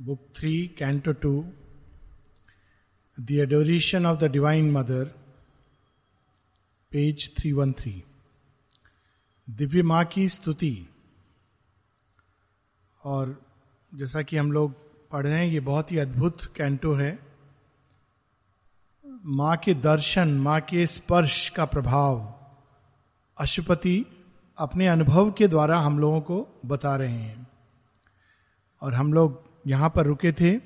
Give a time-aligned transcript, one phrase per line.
[0.00, 1.44] Book 3, Canto 2,
[3.18, 5.06] The Adoration of the Divine Mother,
[6.92, 8.02] page 313
[9.50, 10.88] दिव्य माँ की स्तुति
[13.04, 13.42] और
[13.94, 14.72] जैसा कि हम लोग
[15.10, 17.18] पढ़ रहे हैं ये बहुत ही अद्भुत कैंटो है।
[19.24, 22.34] माँ के दर्शन माँ के स्पर्श का प्रभाव
[23.38, 24.06] अशुपति
[24.58, 27.46] अपने अनुभव के द्वारा हम लोगों को बता रहे हैं।
[28.82, 30.56] और हम लोग यहाँ पर रुके थे।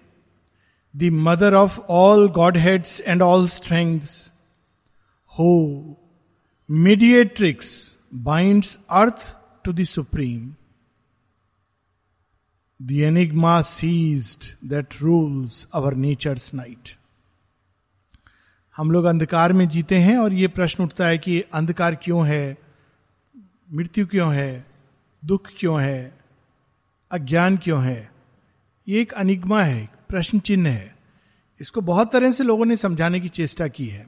[0.96, 4.00] The mother of all godheads and all strength
[5.26, 5.96] who
[6.70, 10.54] mediatrix binds earth to the supreme
[12.92, 16.96] enigma ceased that rules our nature's night
[18.76, 22.58] हम लोग अंधकार में जीते हैं और ये प्रश्न उठता है कि अंधकार क्यों है?
[23.72, 24.66] मृत्यु क्यों है?
[25.24, 26.18] दुख क्यों है?
[27.10, 28.10] अज्ञान क्यों है?
[28.90, 30.94] ये एक अनिग्मा है प्रश्न चिन्ह है।
[31.60, 34.06] इसको बहुत तरह से लोगों ने समझाने की चेष्टा की है।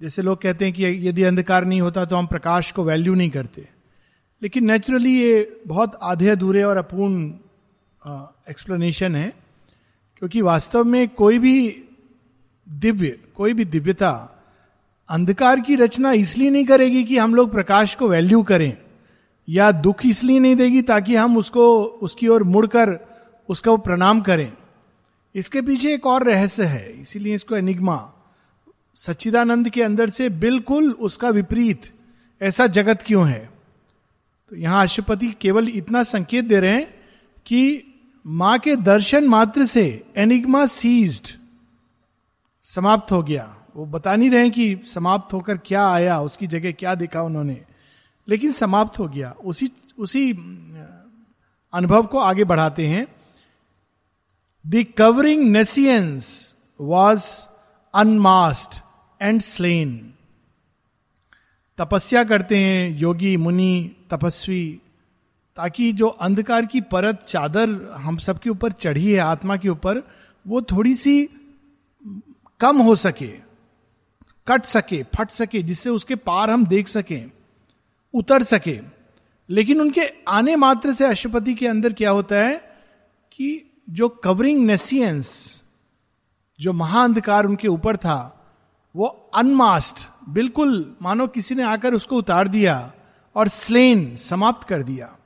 [0.00, 3.30] जैसे लोग कहते हैं कि यदि अंधकार नहीं होता तो हम प्रकाश को वैल्यू नहीं
[3.30, 3.68] करते।
[4.42, 7.32] लेकिन नेचुरली ये बहुत आधे अधूरे और अपूर्ण
[8.50, 9.32] एक्सप्लेनेशन है,
[10.16, 11.54] क्योंकि वास्तव में कोई भी
[12.66, 14.10] दिव्य, कोई भी दिव्यता
[15.08, 18.76] अंधकार की रचना इसलिए नहीं करेगी कि हम लोग प्रकाश को वैल्यू करें,
[19.48, 22.94] या दुख इसलिए नहीं देगी ताकि हम उसको, उसकी ओर मुड़कर
[23.48, 24.52] उसका वो प्रणाम करें।
[25.34, 28.12] इसके पीछे एक और रहस्य है, इसीलिए इसको एनिग्मा।
[28.96, 31.82] सच्चिदानंद के अंदर से बिल्कुल उसका विपरीत,
[32.42, 33.50] ऐसा जगत क्यों है?
[34.50, 36.94] तो यहाँ अशुपति केवल इतना संकेत दे रहे हैं
[37.46, 37.82] कि
[38.26, 41.28] माँ के दर्शन मात्र से एनिग्मा सीज्ड
[42.62, 46.94] समाप्त हो गया। वो बता नहीं रहे कि समाप्त होकर क्या आया, उसकी जगह क्या
[46.94, 47.62] देखा उन्होंने।
[48.28, 50.32] लेकिन समाप्त हो गया। उसी उसी
[51.72, 53.06] अनुभव को आगे बढ़ाते हैं।
[54.66, 57.24] The covering nescience was
[57.94, 58.82] unmasked
[59.22, 60.14] and slain
[61.78, 64.80] तपस्या करते हैं योगी, मुनि, तपस्वी,
[65.56, 70.02] ताकि जो अंधकार की परत, चादर हम सबके ऊपर चढ़ी है, आत्मा के ऊपर,
[70.46, 71.28] वो थोड़ी सी
[72.60, 73.32] कम हो सके,
[74.46, 77.30] कट सके, फट सके, जिससे उसके पार हम देख सकें,
[78.14, 78.80] उतर सके।
[79.50, 82.56] लेकिन उनके आने मात्र से अशुपति के अंदर क्या होता है
[83.32, 85.62] कि जो कवरिंग नेसियंस
[86.60, 88.46] जो महाअंधकार उनके ऊपर था,
[88.96, 92.92] वो अनमास्ट बिल्कुल, मानो किसी ने आकर उसको उतार दिया
[93.36, 95.16] और स्लेन समाप्त कर दिया।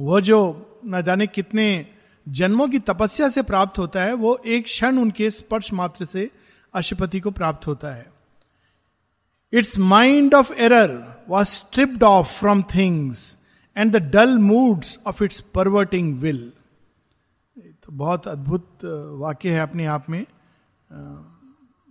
[0.00, 1.86] वो जो, न जाने कितने
[2.28, 6.30] जन्मों की तपस्या से प्राप्त होता है, वो एक क्षण उनके स्पर्श मात्र से
[6.74, 8.12] अशुपति को प्राप्त होता है।
[9.52, 13.38] Its mind of error was stripped off from things
[13.76, 16.52] and the dull moods of its perverting will
[17.84, 18.78] तो बहुत अद्भुत
[19.20, 20.22] वाक्य है अपने आप में।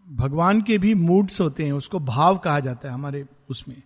[0.07, 3.81] भगवान के भी मूड्स होते हैं, उसको भाव कहा जाता है हमारे उसमें।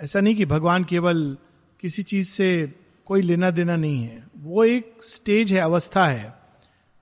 [0.00, 1.36] ऐसा नहीं कि भगवान केवल
[1.80, 2.74] किसी चीज़ से
[3.06, 6.34] कोई लेना देना नहीं है, वो एक स्टेज है, अवस्था है।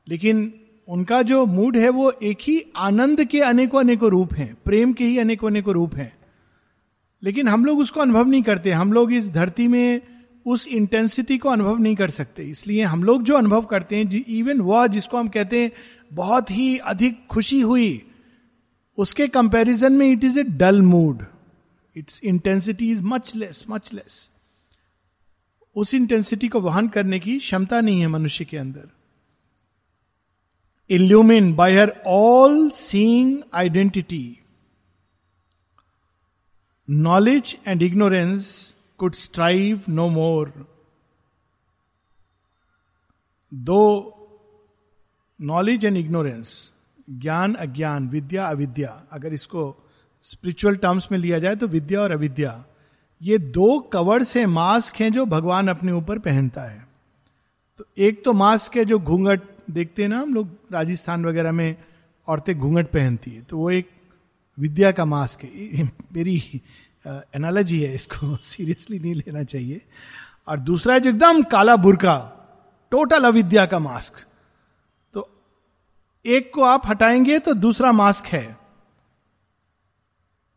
[0.08, 0.52] लेकिन
[0.88, 5.04] उनका जो मूड है, वो एक ही आनंद के अनेकों अनेकों रूप हैं, प्रेम के
[5.04, 6.12] ही अनेकों अनेकों रूप हैं।
[7.22, 10.15] लेकिन हम लोग उसको अनुभव नहीं करते, हम लोग इस धरती में
[10.46, 14.60] उस इंटेंसिटी को अनुभव नहीं कर सकते। इसलिए हम लोग जो अनुभव करते हैं इवन
[14.60, 15.70] वह जिसको हम कहते हैं,
[16.12, 18.02] बहुत ही अधिक खुशी हुई,
[18.98, 21.24] उसके कंपैरिजन में it is a dull mood
[21.96, 24.30] its intensity is much less much less
[25.76, 28.88] उस इंटेंसिटी को वहन करने की क्षमता नहीं है मनुष्य के अंदर।
[30.90, 34.38] Illumined by her all seeing identity
[36.88, 40.52] knowledge and ignorance could strive no more
[43.52, 43.82] though
[45.40, 46.72] knowledge and ignorance
[47.10, 49.74] ज्ञान अज्ञान, विद्या अविद्या, अगर इसको
[50.24, 52.64] स्पिरिचुअल टर्म्स में लिया जाए तो विद्या और अविद्या,
[53.20, 56.86] ये दो कवर्स हैं मास्क हैं जो भगवान अपने ऊपर पहनता है।
[57.78, 59.40] तो एक तो मास्क है जो घूंघट,
[59.70, 61.76] देखते हैं ना हम लोग राजस्थान वगैरह में
[62.28, 63.90] औरतें घूंघट पहनती है तो वो एक
[64.58, 65.82] विद्या का मास्क है।
[66.12, 66.62] मेरी
[67.06, 69.80] एनालॉजी है इसको सीरियसली नहीं लेना चाहिए।
[70.48, 72.32] और दूसरा है जो एकदम काला बुरका
[72.90, 74.14] टोटल अविद्या का मास्क
[75.14, 75.44] तो
[76.26, 78.56] एक को आप हटाएँगे तो दूसरा मास्क है।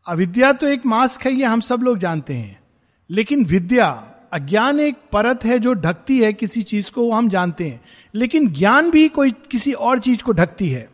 [0.07, 2.63] अविद्या तो एक मास्क है, ये हम सब लोग जानते हैं।
[3.09, 7.69] लेकिन विद्या, अज्ञान एक परत है जो ढकती है किसी चीज़ को, वो हम जानते
[7.69, 7.81] हैं।
[8.15, 10.89] लेकिन ज्ञान भी कोई किसी और चीज़ को ढकती है।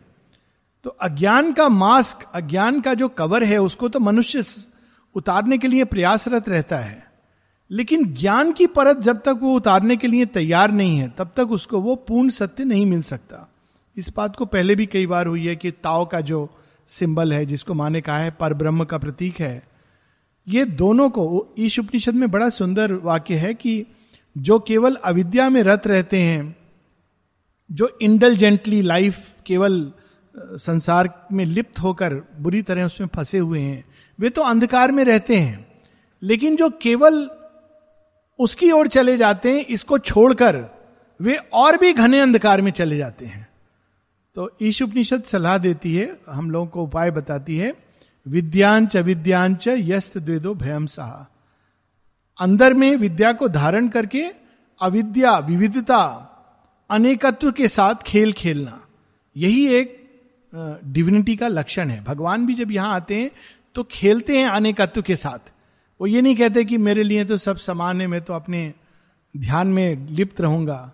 [0.84, 4.42] तो अज्ञान का मास्क अज्ञान का जो कवर है, उसको तो मनुष्य
[5.16, 7.06] उतारने के लिए प्रयासरत रहता है।
[7.70, 11.50] लेकिन ज्ञान की परत जब तक वो उतारने के लिए तैयार नहीं है, तब तक
[11.50, 13.52] उसको वो पूर्ण सत्य नहीं मिल सकता।
[13.96, 16.50] इस बात को पहले भी कई बार हुई है कि ताओ का जो
[16.86, 19.62] सिंबल है, जिसको माने कहा है पर ब्रह्म का प्रतीक है,
[20.48, 23.86] ये दोनों को ईश उपनिषद में बड़ा सुंदर वाक्य है कि
[24.38, 26.56] जो केवल अविद्या में रत रहते हैं,
[27.72, 29.92] जो इंडलजेंटली लाइफ केवल
[30.38, 33.84] संसार में लिप्त होकर बुरी तरह उसमें फंसे हुए हैं
[34.18, 35.66] वे तो अंधकार में रहते हैं।
[36.22, 37.28] लेकिन जो केवल
[38.38, 40.64] उसकी ओर चले जाते हैं, इसको छोड़कर
[41.20, 43.46] वे और भी घने अंधकार में चले जाते हैं।
[44.36, 47.74] तो ईश उपनिषद सलाह देती है, हम लोगों को उपाय बताती है
[48.26, 51.26] विद्यांच अविद्यांच यस्त द्वेदो भयम सहा।
[52.38, 54.24] अंदर में विद्या को धारण करके
[54.80, 56.02] अविद्या, विविधता,
[56.90, 58.80] अनेकत्व के साथ खेल खेलना,
[59.36, 59.94] यही एक
[60.84, 63.30] डिविनिटी का लक्षण है। भगवान भी जब यहाँ आते हैं
[63.76, 65.52] तो खेलते हैं अनेकत्व के साथ।
[66.00, 68.74] वो ये नहीं कहते कि मेरे लिए तो सब समान है, मैं तो अपने
[69.36, 70.92] ध्यान में लिप्त रहूँगा।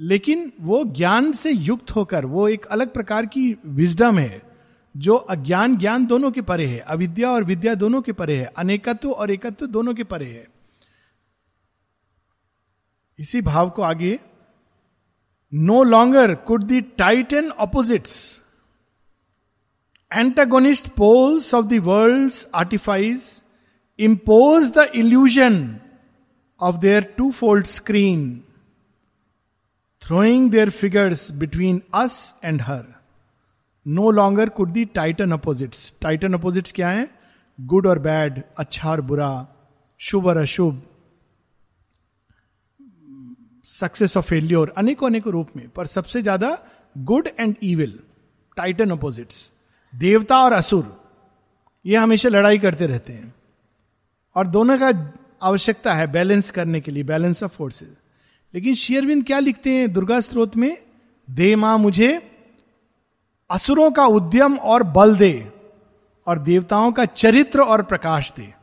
[0.00, 4.42] लेकिन वो ज्ञान से युक्त होकर, वो एक अलग प्रकार की विजडम है,
[4.96, 9.10] जो अज्ञान, ज्ञान दोनों के परे है, अविद्या और विद्या दोनों के परे है, अनेकत्व
[9.10, 10.48] और एकत्व दोनों के परे है।
[13.18, 14.18] इसी भाव को आगे
[15.54, 16.80] no longer could the
[17.32, 18.42] titan opposites
[20.12, 23.30] antagonist poles of the world artifice
[23.98, 25.58] impose the illusion
[26.60, 28.42] of their twofold screen
[30.02, 32.84] throwing their figures between us and her.
[33.86, 37.08] No longer could the titan opposites titan opposites क्या है
[37.58, 39.28] good और bad अच्छा और बुरा
[40.00, 40.82] शुभ और अशुभ
[43.66, 46.56] success और failure अनेकों अनेकों रूप में पर सबसे ज़्यादा
[46.96, 47.98] good and evil
[48.56, 49.50] titan opposites
[49.96, 51.04] देवता और असुर,
[51.86, 53.34] ये हमेशा लड़ाई करते रहते हैं।
[54.34, 55.12] और दोनों का
[55.42, 57.96] आवश्यकता है बैलेंस करने के लिए, बैलेंस ऑफ़ फोर्सेस।
[58.54, 60.82] लेकिन शेयरविंद क्या लिखते हैं दुर्गा स्त्रोत में?
[61.30, 62.30] दे माँ मुझे,
[63.50, 65.52] असुरों का उद्यम और बल दे,
[66.26, 68.54] और देवताओं का चरित्र और प्रकाश दे।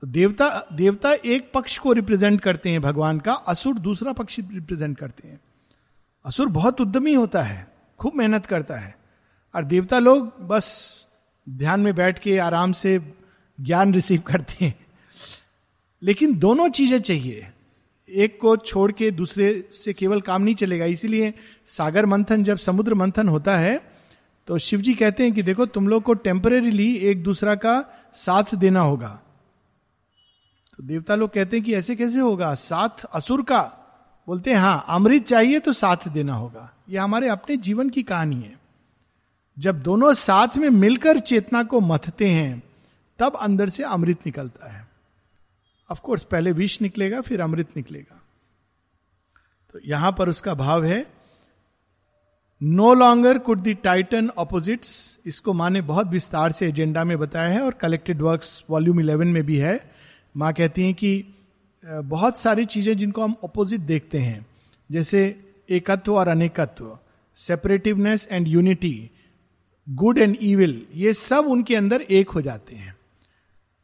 [0.00, 4.98] तो देवता देवता एक पक्ष को रिप्रेजेंट करते हैं भगवान का, असुर दूसरा पक्ष रिप्रेजेंट
[4.98, 5.40] करते हैं।
[6.24, 9.03] असुर बहुत उद्यमी होता है, खूब मेहनत करता है।
[9.54, 10.68] और देवता लोग बस
[11.46, 12.98] ध्यान में बैठ के आराम से
[13.58, 14.74] ज्ञान रिसीव करते हैं।
[16.02, 17.46] लेकिन दोनों चीज़ें चाहिए।
[18.08, 21.32] एक को छोड़ के दूसरे से केवल काम नहीं चलेगा। इसीलिए
[21.66, 23.80] सागर मंथन जब समुद्र मंथन होता है
[24.48, 27.84] तो शिव जी कहते हैं कि देखो, तुम लोग को टेम्परेरीली एक दूसरा का
[28.14, 29.08] साथ देना होगा।
[30.78, 32.54] तो देवता लोग कहते हैं कि ऐसे कैसे होगा?
[32.54, 33.62] साथ असुर का?
[34.26, 38.36] बोलते हैं हाँ अमृत चाहिए तो साथ देना होगा। यह हमारे अपने जीवन की कहानी
[38.36, 38.63] है।
[39.56, 42.62] जब दोनों साथ में मिलकर चेतना को मथते हैं,
[43.18, 44.86] तब अंदर से अमृत निकलता है।
[45.90, 48.20] ऑफकोर्स पहले विष निकलेगा, फिर अमृत निकलेगा।
[49.74, 51.06] तो यहाँ पर उसका भाव है
[52.60, 57.48] no longer could the titan opposites इसको माँ ने बहुत विस्तार से एजेंडा में बताया
[57.48, 59.80] है और कलेक्टेड वर्क्स वॉल्यूम इलेवन में भी है।
[60.34, 61.24] माँ कहती हैं कि
[61.84, 64.46] बहुत सारी चीज़ें जिनको हम ऑपोजिट देखते हैं,
[64.90, 65.24] जैसे
[65.68, 66.98] एकत्व और अनेकत्व
[67.36, 69.10] separativeness and unity
[69.88, 72.96] good and evil ये सब उनके अंदर एक हो जाते हैं।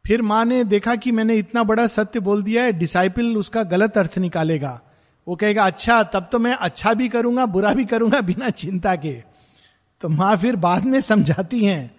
[0.07, 3.99] फिर माँ ने देखा कि मैंने इतना बड़ा सत्य बोल दिया है डिसाइपल उसका गलत
[3.99, 4.81] अर्थ निकालेगा।
[5.29, 9.23] वो कहेगा अच्छा तब तो मैं अच्छा भी करूँगा, बुरा भी करूँगा बिना चिंता के।
[10.01, 11.95] तो माँ फिर बाद में समझाती हैं।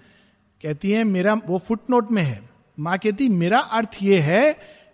[0.63, 2.49] कहती है, मेरा, वो फुट नोट में है।
[2.79, 4.51] माँ कहती, मेरा अर्थ ये है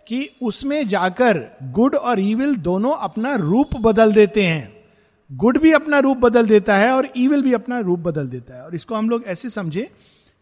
[0.08, 4.77] कि उसमें जाकर गुड और ईविल दोनों अपना रूप बदल देते हैं।
[5.32, 8.66] गुड भी अपना रूप बदल देता है और ईविल भी अपना रूप बदल देता है।
[8.66, 9.92] और इसको हम लोग ऐसे समझे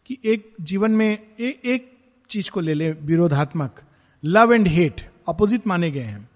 [0.06, 1.98] कि एक जीवन में ए, एक
[2.30, 3.82] चीज़ को ले ले विरोधात्मक।
[4.24, 6.30] लव एंड हेट अपोजिट माने गए हैं।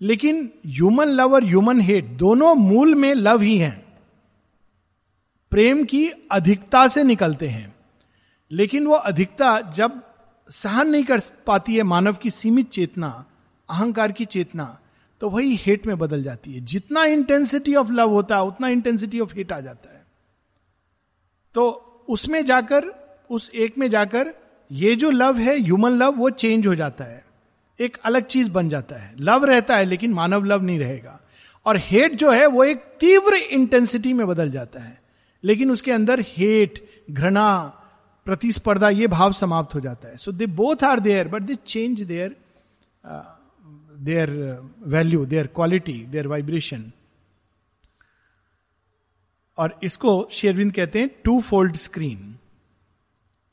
[0.00, 3.98] लेकिन ह्यूमन लव और ह्यूमन हेट दोनों मूल में लव ही हैं।
[5.50, 7.74] प्रेम की अधिकता से निकलते हैं।
[8.52, 10.02] लेकिन वो अधिकता जब
[10.50, 13.24] सहन नहीं कर पाती है मानव की सीमित चेतना
[13.70, 14.78] अहंकार की चेतना
[15.20, 19.20] तो वही हेट में बदल जाती है। जितना इंटेंसिटी ऑफ़ लव होता है, उतना इंटेंसिटी
[19.20, 20.06] ऑफ़ हेट आ जाता है।
[21.54, 21.70] तो
[22.08, 22.82] उसमें जाकर,
[23.30, 24.34] उस एक में जाकर,
[24.72, 27.24] ये जो लव है ह्यूमन लव वो चेंज हो जाता है।
[27.80, 31.20] एक अलग चीज़ बन जाता है। लव रहता है, लेकिन मानव लव नहीं रहेगा।
[31.66, 35.02] और हेट जो है, वो एक तीव्र इंटेंसिटी में बदल जाता है।
[35.44, 37.64] लेकिन उसके अंदर हेट घृणा,
[38.24, 42.02] प्रतिस्पर्धा, ये भाव समाप्त हो जाता है। So they both are there but they change
[42.02, 42.36] their
[43.98, 44.30] their
[44.82, 46.92] value their quality their vibration
[49.58, 52.38] और इसको शेरविंद कहते हैं टू फोल्ड स्क्रीन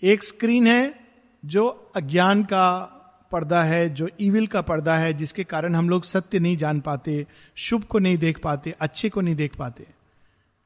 [0.03, 1.05] एक स्क्रीन है
[1.45, 2.91] जो अज्ञान का
[3.31, 7.27] पर्दा है, जो ईविल का पर्दा है, जिसके कारण हम लोग सत्य नहीं जान पाते,
[7.55, 9.87] शुभ को नहीं देख पाते, अच्छे को नहीं देख पाते।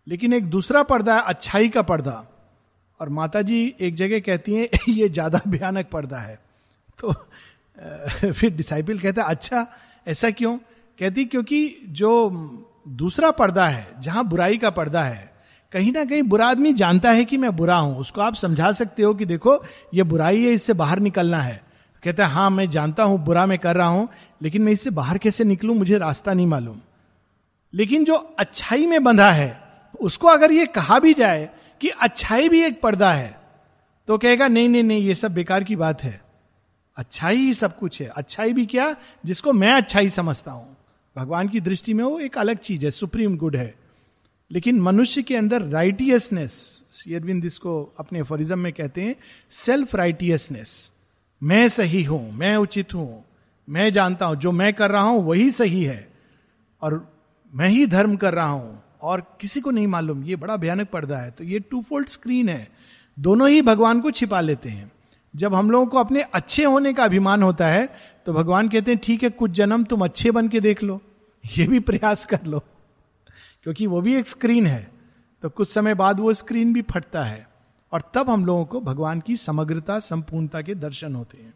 [0.08, 2.26] लेकिन एक दूसरा पर्दा है अच्छाई का पर्दा।
[3.00, 6.40] और माता जी एक जगह कहती हैं, ये ज़्यादा भयानक पर्दा है।
[7.00, 7.14] तो
[8.34, 9.68] फिर डिसाइपल कहता अच्छा
[10.08, 10.58] ऐसा क्यों?
[11.00, 12.30] कहती, क्योंकि जो
[12.88, 15.34] दूसरा पर्दा है, जहाँ बुराई का पर्दा है,
[15.72, 19.04] कहीं ना कहीं बुरा आदमी जानता है कि मैं बुरा हूँ। उसको आप समझा सकते
[19.04, 21.64] हो कि देखो, ये बुराई है, इससे बाहर निकलना है।
[22.04, 24.10] कहता है हाँ मैं जानता हूँ, बुरा मैं कर रहा हूँ,
[24.42, 26.80] लेकिन मैं इससे बाहर कैसे निकलूं, मुझे रास्ता नहीं मालूम।
[27.74, 29.62] लेकिन जो अच्छाई में बंधा है,
[30.02, 31.50] उसको अगर ये कहा भी जाए
[31.82, 33.40] कि अच्छाई भी एक पर्दा है
[34.08, 36.29] तो कहेगा, नहीं नहीं नहीं, ये सब बेकार की बात है।
[37.00, 38.96] अच्छाई ही सब कुछ है। अच्छाई भी क्या?
[39.26, 40.78] जिसको मैं अच्छाई समझता हूँ।
[41.16, 43.76] भगवान की दृष्टि में वो एक अलग चीज़ है, सुप्रीम गुड है।
[44.52, 49.16] लेकिन मनुष्य के अंदर राइटियसनेस शेयरबिंद इसको अपने एफोरिज्म में कहते हैं
[49.50, 50.94] सेल्फ राइटियसनेस
[51.44, 53.26] मैं सही हूँ, मैं उचित हूँ,
[53.70, 56.12] मैं जानता हूँ, जो मैं कर रहा हूँ वही सही है।
[56.82, 57.14] और
[57.56, 61.18] मैं ही धर्म कर रहा हूँ, और किसी को नहीं मालूम, ये बड़ा भयानक पर्दा
[61.18, 62.70] है। तो ये टू फोल्ड स्क्रीन है।
[63.20, 64.92] दोनों ही भगवान को छिपा लेते हैं।
[65.34, 67.88] जब हम लोगों को अपने अच्छे होने का अभिमान होता है
[68.26, 71.00] तो भगवान कहते हैं, ठीक है, कुछ जन्म तुम अच्छे बन के देख लो।
[71.44, 72.60] ये भी प्रयास कर लो।
[73.64, 74.90] क्योंकि वो भी एक स्क्रीन है
[75.44, 77.48] तो कुछ समय बाद वो स्क्रीन भी फटता है,
[77.92, 81.54] और तब हम लोगों को भगवान की समग्रता, संपूर्णता के दर्शन होते हैं।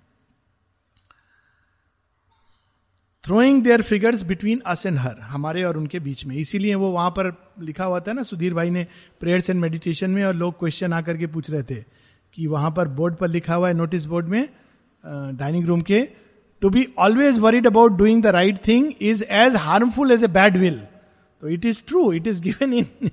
[3.23, 7.09] Throwing their figures between us and her हमारे और उनके बीच में। इसीलिए वो वहाँ
[7.09, 8.85] पर लिखा हुआ था ना, सुधीर भाई ने
[9.19, 11.83] प्रेयर्स एंड मेडिटेशन में, और लोग क्वेश्चन आकर के पूछ रहे थे
[12.33, 14.47] कि वहाँ पर बोर्ड पर लिखा हुआ है नोटिस बोर्ड में
[15.37, 16.01] डाइनिंग रूम के
[16.61, 20.57] to be always worried about doing the right thing is as harmful as a bad
[20.57, 20.79] will
[21.41, 23.09] तो it is true it is given in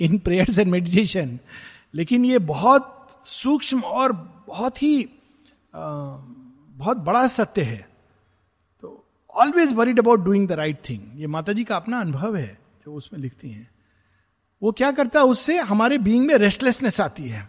[0.00, 1.38] in prayers and meditation
[1.94, 2.90] लेकिन ये बहुत
[3.26, 4.12] सूक्ष्म और
[4.46, 5.08] बहुत ही
[5.74, 7.86] बहुत बड़ा सत्य है।
[8.82, 12.58] तो always worried about doing the right thing ये माता जी का अपना अनुभव है
[12.86, 13.68] जो उसमें लिखती हैं।
[14.62, 17.48] वो क्या करता है, उससे हमारे बीइंग में रेस्टलेसनेस आती है।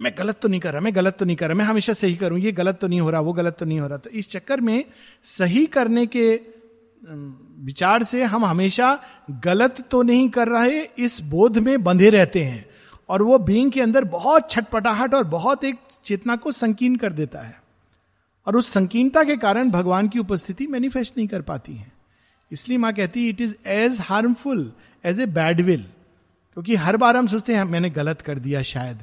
[0.00, 2.14] मैं गलत तो नहीं कर रहा, मैं गलत तो नहीं कर रहा, मैं हमेशा सही
[2.16, 4.30] करूँ, ये गलत तो नहीं हो रहा, वो गलत तो नहीं हो रहा। तो इस
[4.30, 4.84] चक्कर में
[5.24, 6.28] सही करने के
[7.02, 8.98] विचार से हम हमेशा
[9.44, 12.64] गलत तो नहीं कर रहे, इस बोध में बंधे रहते हैं
[13.08, 17.42] और वो बींग के अंदर बहुत छटपटाहट और बहुत एक चेतना को संकीर्ण कर देता
[17.42, 17.54] है।
[18.46, 21.92] और उस संकीर्णता के कारण भगवान की उपस्थिति मैनिफेस्ट नहीं कर पाती है।
[22.50, 24.70] इसलिए माँ कहती है it is as harmful
[25.04, 28.98] as a bad will क्योंकि हर बार हम सोचते हैं, मैंने गलत कर दिया शायद।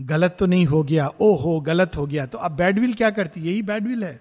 [0.00, 3.40] गलत तो नहीं हो गया ओ हो गलत हो गया। तो अब बैडविल क्या करती
[3.40, 4.20] यही बैडविल है।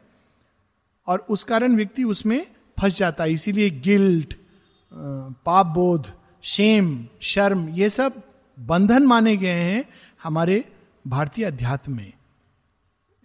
[1.07, 2.45] और उस कारण व्यक्ति उसमें
[2.77, 4.33] फंस जाता है, इसीलिए गिल्ट
[5.45, 6.11] पाप बोध
[6.43, 8.21] शेम शर्म, ये सब
[8.57, 9.83] बंधन माने गए हैं
[10.23, 10.63] हमारे
[11.07, 12.13] भारतीय अध्यात्म में।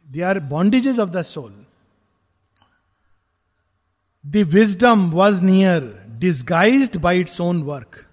[0.07, 1.55] They are bondages of the soul
[4.25, 8.05] the wisdom was near disguised by its own work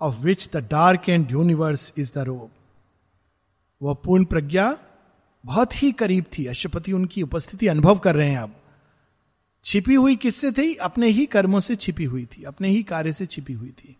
[0.00, 2.50] of which the dark and universe is the robe
[3.84, 4.78] वह पूर्ण प्रज्ञा
[5.44, 8.54] बहुत ही करीब थी। अशुपति उनकी उपस्थिति अनुभव कर रहे हैं अब
[9.64, 10.74] छिपी हुई किससे थी?
[10.74, 13.96] अपने ही कर्मों से छिपी हुई थी, अपने ही कार्य से छिपी हुई थी।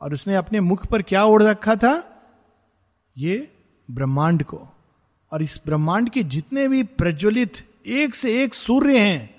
[0.00, 2.22] और उसने अपने मुख पर क्या ओढ़ रखा था?
[3.18, 3.52] ये
[3.90, 4.68] ब्रह्मांड को।
[5.32, 7.52] और इस ब्रह्मांड के जितने भी प्रज्वलित
[7.86, 9.34] एक से एक सूर्य हैं,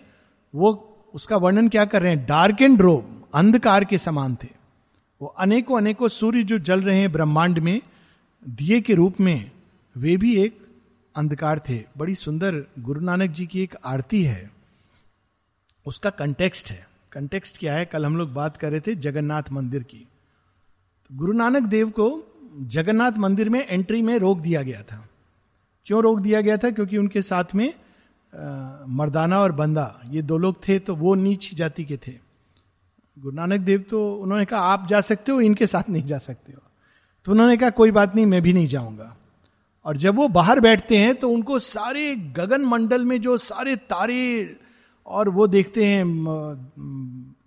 [0.56, 2.26] वो उसका वर्णन क्या कर रहे हैं?
[2.26, 4.50] डार्क एंड ड्रोब अंधकार के समान थे।
[5.22, 7.82] वो अनेकों अनेकों सूर्य जो जल रहे हैं ब्रह्मांड में
[8.50, 9.52] दिए के रूप में
[9.98, 10.68] वे भी एक
[11.16, 14.52] अंधकार थे। बड़ी सुंदर गुरु नानक जी की एक आरती है।
[15.86, 17.86] उसका कंटेक्स्ट है। कंटेक्स्ट क्या है?
[17.86, 20.08] कल हम लोग बात कर रहे थे जगन्नाथ मंदिर की।
[21.10, 22.24] तो गुरु नानक देव को
[22.62, 25.10] जगन्नाथ मंदिर में एंट्री में रोक दिया गया था।
[25.86, 26.72] क्यों रोक दिया गया था?
[26.72, 27.74] क्योंकि उनके साथ में
[28.36, 32.20] आ, मर्दाना और बंदा ये दो लोग थे तो वो नीच जाति के थे।
[33.20, 36.54] गुरु नानक देव तो उन्होंने कहा आप जा सकते हो इनके साथ नहीं जा सकते
[36.54, 36.60] हो।
[37.28, 39.16] तो उन्होंने कहा कोई बात नहीं मैं भी नहीं जाऊँगा।
[39.86, 44.58] और जब वो बाहर बैठते हैं तो उनको सारे गगन मंडल में जो सारे तारे
[45.08, 46.04] और वो देखते हैं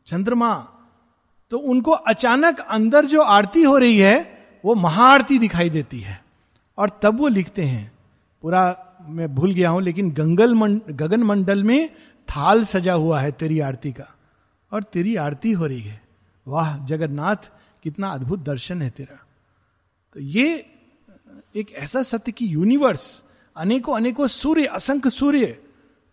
[0.06, 0.54] चंद्रमा
[1.52, 4.16] तो उनको अचानक अंदर जो आरती हो रही है
[4.64, 6.21] वो महाआरती दिखाई देती है।
[6.78, 7.90] और तब वो लिखते हैं
[8.42, 8.62] पूरा
[9.09, 11.88] मैं भूल गया हूँ लेकिन गंगल मंड, गगन मंडल में
[12.28, 14.12] थाल सजा हुआ है तेरी आरती का।
[14.73, 16.00] और तेरी आरती हो रही है।
[16.47, 17.50] वाह जगन्नाथ
[17.85, 19.25] कितना अद्भुत दर्शन है तेरा।
[20.16, 20.64] तो ये
[21.56, 23.02] एक ऐसा सत्य की यूनिवर्स
[23.56, 25.46] अनेकों अनेकों सूर्य, असंख्य सूर्य,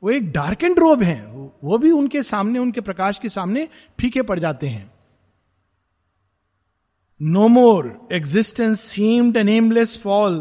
[0.03, 1.25] वो एक डार्क एंड रोब है।
[1.63, 3.67] वो भी उनके सामने, उनके प्रकाश के सामने
[4.00, 4.91] फीके पड़ जाते हैं।
[7.22, 10.36] No more existence seemed an aimless fall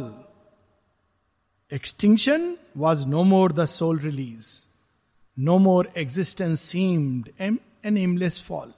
[1.73, 4.49] extinction was no more the soul release
[5.38, 8.73] no more existence seemed M an aimless fall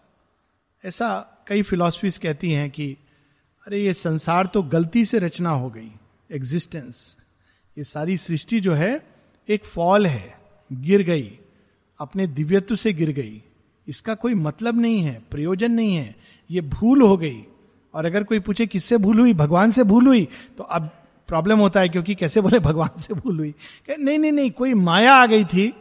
[0.85, 1.09] ऐसा
[1.49, 2.97] कई फिलोसफीज कहती हैं कि
[3.67, 5.93] अरे, ये संसार तो गलती से रचना हो गई
[6.33, 7.17] एग्जिस्टेंस
[7.79, 9.07] ये सारी सृष्टि जो है,
[9.49, 10.39] एक फॉल है,
[10.73, 11.39] गिर गई,
[12.01, 13.43] अपने दिव्यत्व से गिर गई।
[13.89, 16.17] इसका कोई मतलब नहीं है, प्रयोजन नहीं है,
[16.51, 17.47] ये भूल हो गई।
[17.95, 19.35] और अगर कोई पूछे, किससे भूल हुई?
[19.35, 20.29] भगवान से भूल हुई?
[20.59, 20.91] तो अब
[21.29, 23.55] प्रॉब्लम होता है, क्योंकि कैसे बोले, भगवान से भूल हुई?
[24.01, 25.75] नहीं नहीं नहीं, कोई माया आ गई थी,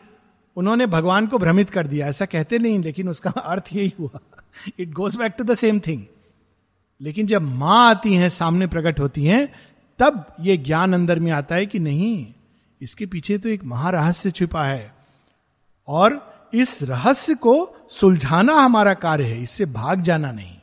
[0.56, 4.20] उन्होंने भगवान को भ्रमित कर दिया। ऐसा कहते नहीं, लेकिन उसका अर्थ यही हुआ।
[4.80, 6.06] It goes back to the same thing
[7.02, 9.54] लेकिन जब माँ आती हैं, सामने प्रकट होती हैं,
[10.00, 12.34] तब ये ज्ञान अंदर में आता है कि नहीं,
[12.82, 14.96] इसके पीछे तो एक महारहस्य छिपा है।
[15.88, 20.56] और इस रहस्य को सुलझाना हमारा कार्य है, इससे भाग जाना नहीं।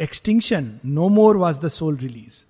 [0.00, 2.44] Extinction no more was the soul release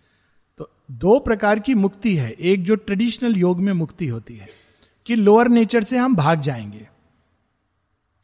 [0.58, 4.48] तो दो प्रकार की मुक्ति है। एक जो ट्रेडिशनल योग में मुक्ति होती है,
[5.06, 6.88] कि लोअर नेचर से हम भाग जाएँगे।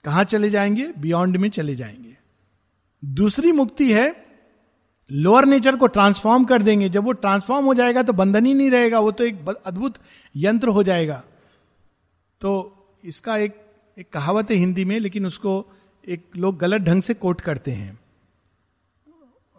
[0.05, 0.93] कहाँ चले जाएँगे?
[0.99, 2.17] बियॉन्ड में चले जाएँगे।
[3.05, 4.22] दूसरी मुक्ति है
[5.13, 8.71] लोअर नेचर को ट्रांसफॉर्म कर देंगे। जब वो ट्रांसफॉर्म हो जाएगा तो बंधन ही नहीं
[8.71, 9.95] रहेगा, वो तो एक अद्भुत
[10.35, 11.23] यंत्र हो जाएगा।
[12.41, 12.53] तो
[13.05, 13.61] इसका एक
[13.97, 15.65] एक कहावत है हिंदी में, लेकिन उसको
[16.05, 17.99] एक लोग गलत ढंग से कोट करते हैं।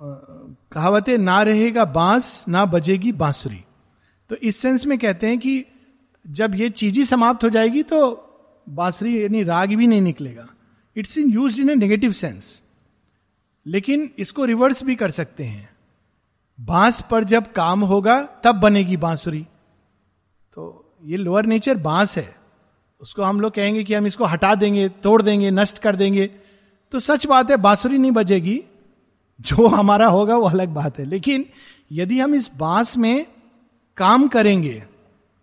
[0.01, 3.63] कहावत है, ना रहेगा बाँस, ना बजेगी बांसुरी।
[4.29, 5.63] तो इस सेंस में कहते हैं कि
[6.25, 7.99] जब ये चीज़ ही समाप्त हो जाएगी तो
[8.67, 10.47] बांसुरी यानी राग भी नहीं निकलेगा।
[10.95, 12.61] It's in use in a negative sense
[13.67, 15.69] लेकिन इसको रिवर्स भी कर सकते हैं।
[16.61, 19.47] बाँस पर जब काम होगा, तब बनेगी बांसुरी।
[20.53, 22.35] तो ये लोअर नेचर बाँस है।
[23.01, 26.27] उसको हम लोग कहेंगे कि हम इसको हटा देंगे, तोड़ देंगे, नष्ट कर देंगे।
[26.91, 28.63] तो सच बात है, बांसुरी नहीं बजेगी।
[29.41, 31.45] जो हमारा होगा, वो अलग बात है। लेकिन
[31.91, 33.25] यदि हम इस बाँस में
[33.97, 34.83] काम करेंगे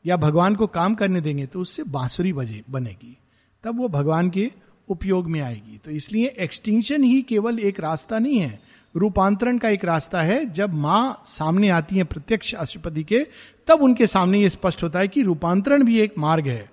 [0.06, 3.18] या भगवान को काम करने देंगे तो उससे बांसुरी बजे, बनेगी।
[3.64, 4.52] तब वो भगवान के
[4.90, 8.60] उपयोग में आएगी। तो इसलिए एक्सटिंक्शन ही केवल एक रास्ता नहीं है।
[8.96, 13.26] रूपांतरण का एक रास्ता है। जब माँ सामने आती है प्रत्यक्ष अष्टपति के
[13.66, 16.70] तब उनके सामने यह स्पष्ट होता है कि रूपांतरण भी एक मार्ग है।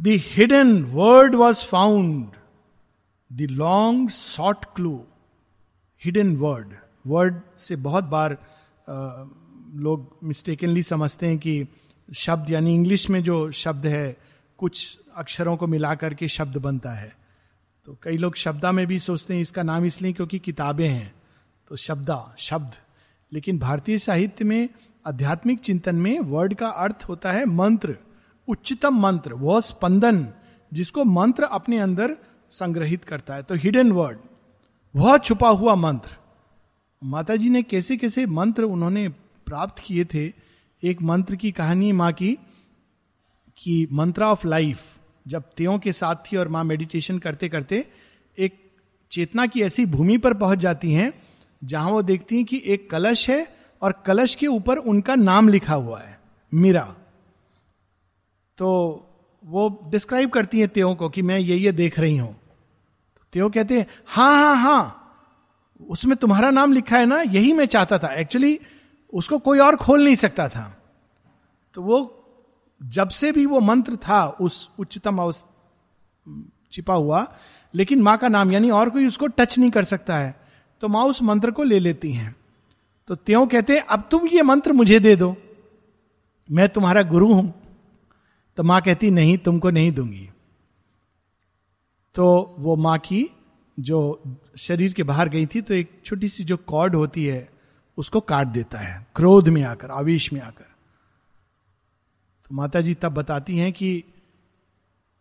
[0.00, 2.28] The hidden word was found
[3.32, 5.04] the long short clue
[6.04, 6.68] hidden word
[7.06, 9.24] word से बहुत बार आ,
[9.74, 11.66] लोग मिस्टेकनली समझते हैं कि
[12.14, 14.16] शब्द यानी इंग्लिश में जो शब्द है
[14.58, 17.16] कुछ अक्षरों को मिलाकर के शब्द बनता है।
[17.84, 21.14] तो कई लोग शब्दा में भी सोचते हैं इसका नाम इसलिए क्योंकि किताबें हैं।
[21.68, 22.70] तो शब्दा, शब्द।
[23.32, 24.68] लेकिन भारतीय साहित्य में,
[25.06, 27.96] आध्यात्मिक चिंतन में वर्ड का अर्थ होता है मंत्र।
[28.48, 30.28] उच्चतम मंत्र, वह स्पंदन,
[30.72, 32.16] जिसको मंत्र अपने अंदर
[32.50, 34.18] संग्रहित करता है। तो हिडन वर्ड
[34.96, 36.16] वह छुपा हुआ मंत्र।
[37.04, 39.08] माता जी ने कैसे कैसे मंत्र उन्होंने
[39.46, 40.32] प्राप्त किए थे?
[40.84, 42.38] एक मंत्र की कहानी माँ की,
[43.56, 47.84] कि मंत्रा ऑफ़ लाइफ। जब त्यों के साथ थी और माँ मेडिटेशन करते करते
[48.38, 48.58] एक
[49.12, 51.12] चेतना की ऐसी भूमि पर पहुँच जाती हैं,
[51.62, 53.46] जहाँ वो देखती हैं कि एक कलश है
[53.82, 56.18] और कलश के ऊपर उनका नाम लिखा हुआ है,
[56.52, 56.82] मीरा।
[58.58, 58.68] तो
[59.42, 63.48] वो डिस्क्राइब करती है त्यों को कि मैं ये ये देख रही हूँ। तो त्यो
[63.50, 64.96] कहते हैं हाँ हाँ हाँ
[65.80, 68.58] उसमें तुम्हारा नाम लिखा है ना, यही मैं चाहता था। एक्चुअली
[69.12, 70.64] उसको कोई और खोल नहीं सकता था।
[71.74, 72.02] तो वो
[72.80, 75.48] जब से भी वो मंत्र था, उस उच्चतम अवस्था,
[76.72, 77.26] छिपा हुआ,
[77.74, 80.34] लेकिन माँ का नाम यानी और कोई उसको टच नहीं कर सकता है
[80.82, 82.34] तो माँ उस मंत्र को ले लेती हैं।
[83.08, 85.34] तो त्यों कहते हैं, अब तुम ये मंत्र मुझे दे दो,
[86.48, 87.52] मैं तुम्हारा गुरु हूँ।
[88.58, 90.28] तो माँ कहती, नहीं, तुमको नहीं दूँगी।
[92.16, 93.26] तो वो माँ की
[93.78, 94.22] जो
[94.58, 97.48] शरीर के बाहर गई थी तो एक छोटी सी जो कॉर्ड होती है,
[97.98, 100.69] उसको काट देता है, क्रोध में आकर, आवेश में आकर।
[102.50, 104.04] तो माता जी तब बताती हैं कि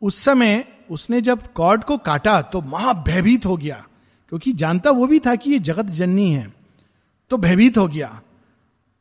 [0.02, 3.76] उस समय उसने जब कॉर्ड को काटा तो महा भयभीत हो गया,
[4.32, 6.54] क्योंकि जानता वो भी था कि ये जगत जननी है।
[7.32, 8.22] तो भयभीत हो गया।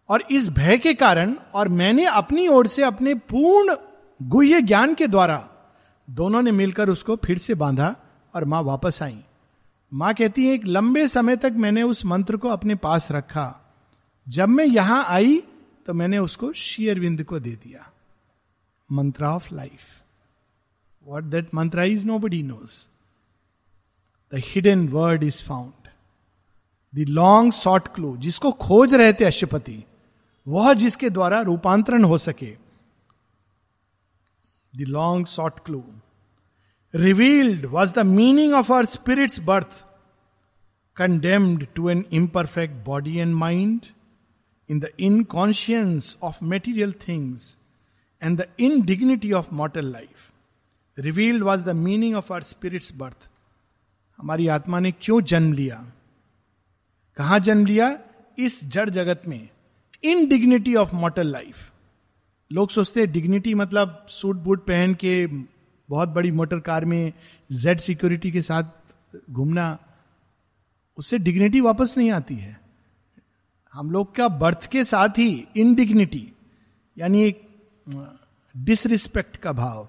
[0.08, 3.76] और इस भय के कारण और मैंने अपनी ओर से अपने पूर्ण
[4.20, 5.44] गुह्य ज्ञान के द्वारा
[6.08, 7.94] दोनों ने मिलकर उसको फिर से बांधा
[8.34, 9.18] और माँ वापस आई।
[9.92, 13.54] माँ कहती है, एक लंबे समय तक मैंने उस मंत्र को अपने पास रखा।
[14.26, 15.42] जब मैं यहाँ आई
[15.86, 17.92] तो मैंने उसको शेयरविंद को दे दिया।
[18.92, 19.80] Mantra of life
[21.04, 22.86] what that mantra is nobody knows
[24.32, 25.88] the hidden word is found
[26.94, 29.84] the long short clue जिसको खोज रहे थे अशुपति
[30.46, 32.56] वह जिसके द्वारा रूपांतरण हो सके।
[34.74, 35.84] The long sought clue.
[36.94, 39.78] Revealed was the meaning of our spirit's birth,
[40.96, 43.86] condemned to an imperfect body and mind,
[44.70, 47.56] in the inconscience of material things
[48.22, 50.32] and the indignity of mortal life
[50.98, 53.30] revealed was the meaning of our spirit's birth
[54.18, 55.84] हमारी आत्मा ने क्यों जन्म लिया?
[57.16, 57.98] कहा जन्म लिया?
[58.38, 59.48] इस जड़ जगत में।
[60.04, 61.72] इनडिग्निटी ऑफ़ मॉटल लाइफ
[62.52, 65.26] लोग सोचते हैं डिग्निटी मतलब सूट बूट पहन के
[65.88, 67.12] बहुत बड़ी मोटर कार में
[67.52, 68.64] जेड सिक्योरिटी के साथ
[69.30, 69.78] घूमना।
[70.96, 72.60] उससे डिग्निटी वापस नहीं आती है।
[73.72, 76.32] हम लोग का बर्थ के साथ ही इनडिग्निटी
[76.98, 77.47] यानी एक
[78.56, 79.88] डिसरिस्पेक्ट का भाव,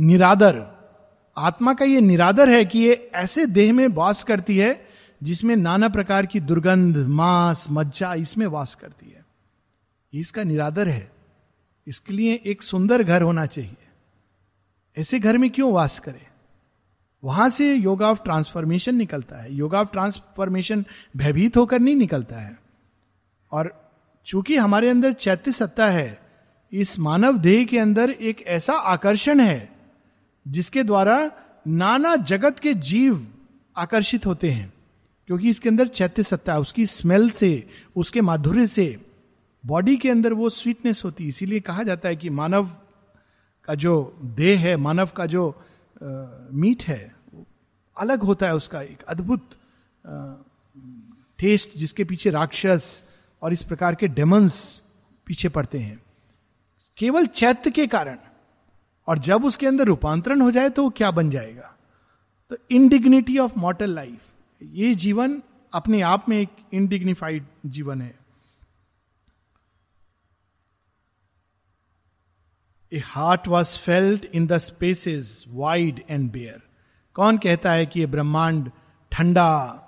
[0.00, 0.66] निरादर।
[1.36, 4.86] आत्मा का ये निरादर है कि ये ऐसे देह में वास करती है,
[5.22, 9.24] जिसमें नाना प्रकार की दुर्गंध, मांस, मज्जा इसमें वास करती है।
[10.12, 11.12] इसका निरादर है।
[11.86, 13.88] इसके लिए एक सुंदर घर होना चाहिए।
[14.98, 16.26] ऐसे घर में क्यों वास करे?
[17.24, 20.84] वहाँ से योगा ऑफ़ ट्रांसफॉर्मेशन निकलता है। योगा ऑफ़ ट्रांसफॉर्मेशन
[21.16, 22.58] भयभीत होकर नहीं निकलता है।
[23.52, 23.90] और
[24.26, 26.23] चूँकि हमारे अंदर चैत्य सत्ता है
[26.74, 29.72] इस मानव देह के अंदर एक ऐसा आकर्षण है
[30.48, 31.30] जिसके द्वारा
[31.66, 33.26] नाना जगत के जीव
[33.76, 34.72] आकर्षित होते हैं।
[35.26, 39.06] क्योंकि इसके अंदर चैत्य सत्ता उसकी स्मेल से उसके माधुर्य से
[39.66, 42.70] बॉडी के अंदर वो स्वीटनेस होती है। इसीलिए कहा जाता है कि मानव
[43.64, 45.56] का जो देह है मानव का जो आ,
[46.52, 47.16] मीट है
[47.98, 49.50] अलग होता है उसका एक अद्भुत
[51.38, 53.04] टेस्ट जिसके पीछे राक्षस
[53.42, 54.82] और इस प्रकार के डेमंस
[55.26, 56.03] पीछे पड़ते हैं।
[56.96, 58.18] केवल चैत्य के कारण।
[59.08, 61.74] और जब उसके अंदर रूपांतरण हो जाए तो वो क्या बन जाएगा?
[62.50, 64.20] तो इनडिग्निटी ऑफ़ मॉटल लाइफ
[64.62, 68.18] ये जीवन अपने आप में एक इनडिग्निफाइड जीवन है।
[72.92, 76.62] A heart was felt in the spaces wide and bare
[77.14, 78.70] कौन कहता है कि ये ब्रह्मांड
[79.12, 79.82] ठंडा,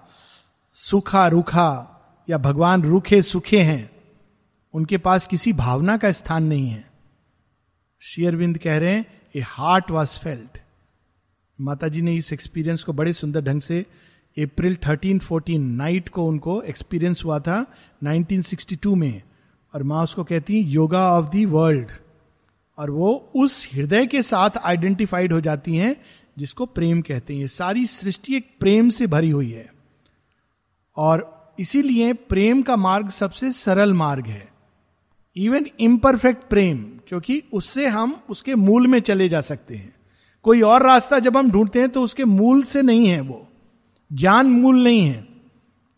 [0.72, 1.92] सूखा, रूखा
[2.30, 3.90] या भगवान रूखे, सूखे हैं?
[4.74, 6.95] उनके पास किसी भावना का स्थान नहीं है।
[8.00, 10.58] शेयरविंद कह रहे हैं, ए हार्ट वॉज़ फेल्ट.
[11.60, 13.86] माता जी ने इस एक्सपीरियंस को बड़े सुंदर ढंग से
[14.38, 17.66] अप्रैल 13 14 नाइट को उनको एक्सपीरियंस हुआ था
[18.04, 19.22] 1962 में।
[19.74, 21.88] और माँ उसको कहती योगा ऑफ़ दी वर्ल्ड
[22.78, 25.96] और वो उस हृदय के साथ आइडेंटिफाइड हो जाती हैं,
[26.38, 29.74] जिसको प्रेम कहते हैं। सारी सृष्टि एक प्रेम से भरी हुई है।
[30.96, 34.55] और इसीलिए प्रेम का मार्ग सबसे सरल मार्ग है।
[35.36, 39.94] इवन इम्परफेक्ट प्रेम क्योंकि उससे हम उसके मूल में चले जा सकते हैं।
[40.42, 43.48] कोई और रास्ता जब हम ढूंढते हैं तो उसके मूल से नहीं है वो।
[44.12, 45.28] ज्ञान मूल नहीं है।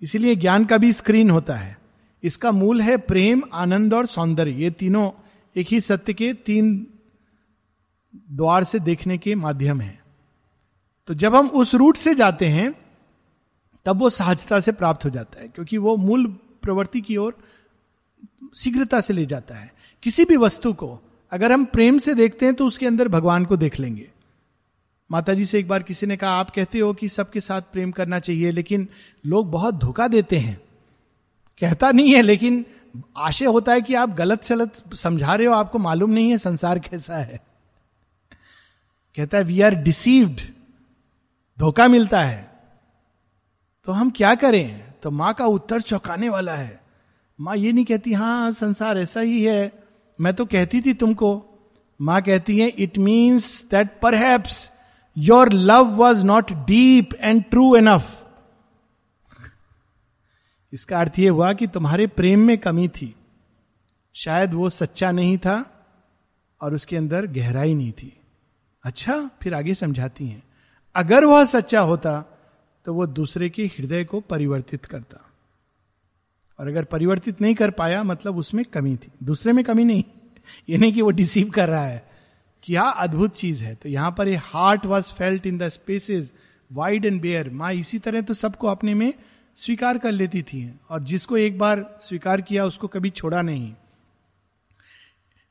[0.03, 1.79] इसीलिए ज्ञान का भी स्क्रीन होता है।
[2.23, 5.11] इसका मूल है प्रेम, आनंद और सौंदर्य। ये तीनों
[5.57, 6.87] एक ही सत्य के तीन
[8.31, 10.03] द्वार से देखने के माध्यम है।
[11.07, 12.75] तो जब हम उस रूट से जाते हैं,
[13.85, 16.27] तब वो सहजता से प्राप्त हो जाता है, क्योंकि वो मूल
[16.63, 17.39] प्रवृत्ति की ओर
[18.57, 21.01] शीघ्रता से ले जाता है। किसी भी वस्तु को,
[21.33, 24.11] अगर हम प्रेम से देखते हैं तो उसके अंदर भगवान को देख लेंगे।
[25.11, 27.91] माता जी से एक बार किसी ने कहा, आप कहते हो कि सबके साथ प्रेम
[27.91, 28.89] करना चाहिए, लेकिन
[29.27, 30.61] लोग बहुत धोखा देते हैं।
[31.61, 32.65] कहता नहीं है, लेकिन
[33.17, 36.79] आशय होता है कि आप गलत सलत समझा रहे हो, आपको मालूम नहीं है संसार
[36.79, 37.41] कैसा है।
[39.17, 40.41] कहता है वी आर डिसीव्ड
[41.59, 42.51] धोखा मिलता है।
[43.85, 44.93] तो हम क्या करें?
[45.03, 46.88] तो माँ का उत्तर चौंकाने वाला है।
[47.41, 49.73] माँ ये नहीं कहती हाँ संसार ऐसा ही है।
[50.21, 51.45] मैं तो कहती थी तुमको।
[52.01, 54.43] माँ कहती है इट मीन्स दैट पर
[55.19, 58.25] your love was not deep and true enough
[60.73, 63.15] इसका अर्थ यह हुआ कि तुम्हारे प्रेम में कमी थी।
[64.15, 65.87] शायद वो सच्चा नहीं था
[66.61, 68.21] और उसके अंदर गहराई नहीं थी।
[68.85, 70.43] अच्छा फिर आगे समझाती हैं।
[70.95, 72.21] अगर वह सच्चा होता
[72.85, 75.28] तो वो दूसरे के हृदय को परिवर्तित करता।
[76.59, 80.05] और अगर परिवर्तित नहीं कर पाया मतलब उसमें कमी थी। दूसरे में कमी नहीं।
[80.69, 82.11] ये नहीं कि वो डिसीव कर रहा है।
[82.63, 86.33] क्या अद्भुत चीज़ है। तो यहाँ पर heart was felt in the spaces
[86.73, 89.15] wide and bare माँ इसी तरह तो सबको अपने में
[89.57, 93.75] स्वीकार कर लेती थी। और जिसको एक बार स्वीकार किया, उसको कभी छोड़ा नहीं।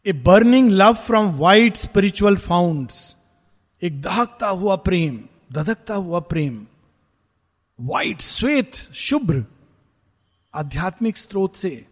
[0.05, 2.91] A burning love from white spiritual found
[3.83, 5.19] एक दहकता हुआ प्रेम,
[5.51, 6.67] दधकता हुआ प्रेम।
[7.81, 9.45] वाइट श्वेत, शुभ्र।
[10.57, 11.85] आध्यात्मिक स्रोत से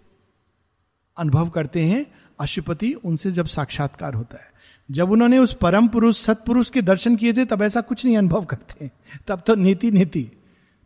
[1.17, 2.06] अनुभव करते हैं,
[2.39, 4.51] अशुपति उनसे जब साक्षात्कार होता है।
[4.91, 8.45] जब उन्होंने उस परम पुरुष, सत्पुरुष के दर्शन किए थे, तब ऐसा कुछ नहीं अनुभव
[8.45, 8.91] करते
[9.28, 10.32] तब तो नीति नीति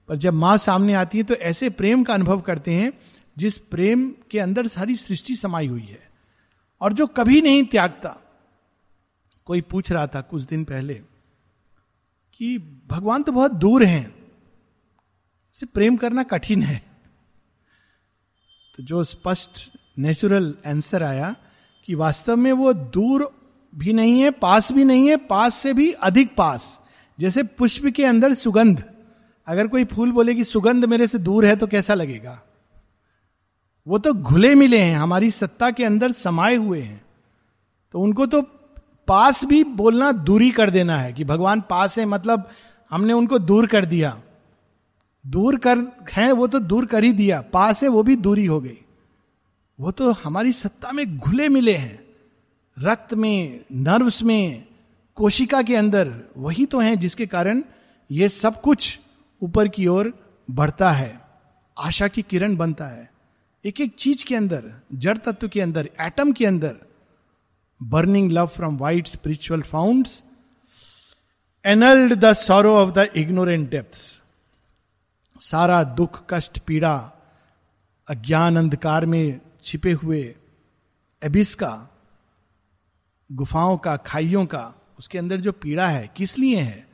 [0.07, 2.93] पर जब माँ सामने आती है तो ऐसे प्रेम का अनुभव करते हैं,
[3.37, 6.09] जिस प्रेम के अंदर सारी सृष्टि समाई हुई है।
[6.81, 8.17] और जो कभी नहीं त्यागता।
[9.45, 10.93] कोई पूछ रहा था कुछ दिन पहले
[12.33, 14.19] कि, भगवान तो बहुत दूर हैं।
[15.73, 16.88] प्रेम करना कठिन है।
[18.79, 21.35] तो जो स्पष्ट नेचुरल आंसर आया
[21.85, 23.35] कि वास्तव में वो दूर
[23.75, 26.81] भी नहीं है, पास भी नहीं है, पास से भी अधिक पास।
[27.19, 28.83] जैसे पुष्प के अंदर सुगंध।
[29.47, 32.41] अगर कोई फूल बोले कि सुगंध मेरे से दूर है तो कैसा लगेगा?
[33.87, 37.05] वो तो घुले मिले हैं, हमारी सत्ता के अंदर समाये हुए हैं।
[37.91, 38.41] तो उनको तो
[39.07, 42.49] पास भी बोलना दूरी कर देना है कि भगवान पास है मतलब
[42.89, 44.21] हमने उनको दूर कर दिया।
[45.27, 45.77] दूर कर,
[46.11, 48.77] है, वो तो दूर कर ही दिया। पास है वो भी दूरी हो गई।
[49.79, 52.05] वो तो हमारी सत्ता में घुले मिले हैं।
[52.79, 54.67] रक्त में, नर्व्स में,
[55.15, 57.63] कोशिका के अंदर, वही तो हैं जिसके कारण
[58.11, 58.99] ये सब कुछ
[59.41, 60.13] ऊपर की ओर
[60.51, 61.21] बढ़ता है।
[61.79, 63.11] आशा की किरण बनता है।
[63.65, 66.75] एक एक चीज़ के अंदर, जड़ तत्व के अंदर, एटम के अंदर,
[67.83, 70.07] burning love from white spiritual found
[71.65, 74.23] annulled the sorrow of the ignorant depth
[75.39, 77.11] सारा दुख, कष्ट, पीड़ा
[78.07, 80.35] अज्ञान अंधकार में छिपे हुए
[81.23, 81.87] एबिस का,
[83.31, 86.87] गुफाओं का, खाइयों का, उसके अंदर जो पीड़ा है, किस लिए है?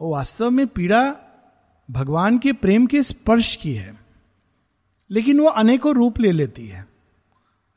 [0.00, 1.16] वो वास्तव में पीड़ा
[1.90, 4.00] भगवान के प्रेम के स्पर्श की है।
[5.10, 6.86] लेकिन वो अनेकों रूप ले लेती है।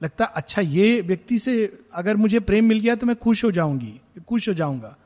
[0.03, 4.01] लगता अच्छा ये व्यक्ति से अगर मुझे प्रेम मिल गया तो मैं खुश हो जाऊँगी,
[4.27, 4.97] खुश हो जाऊँगा।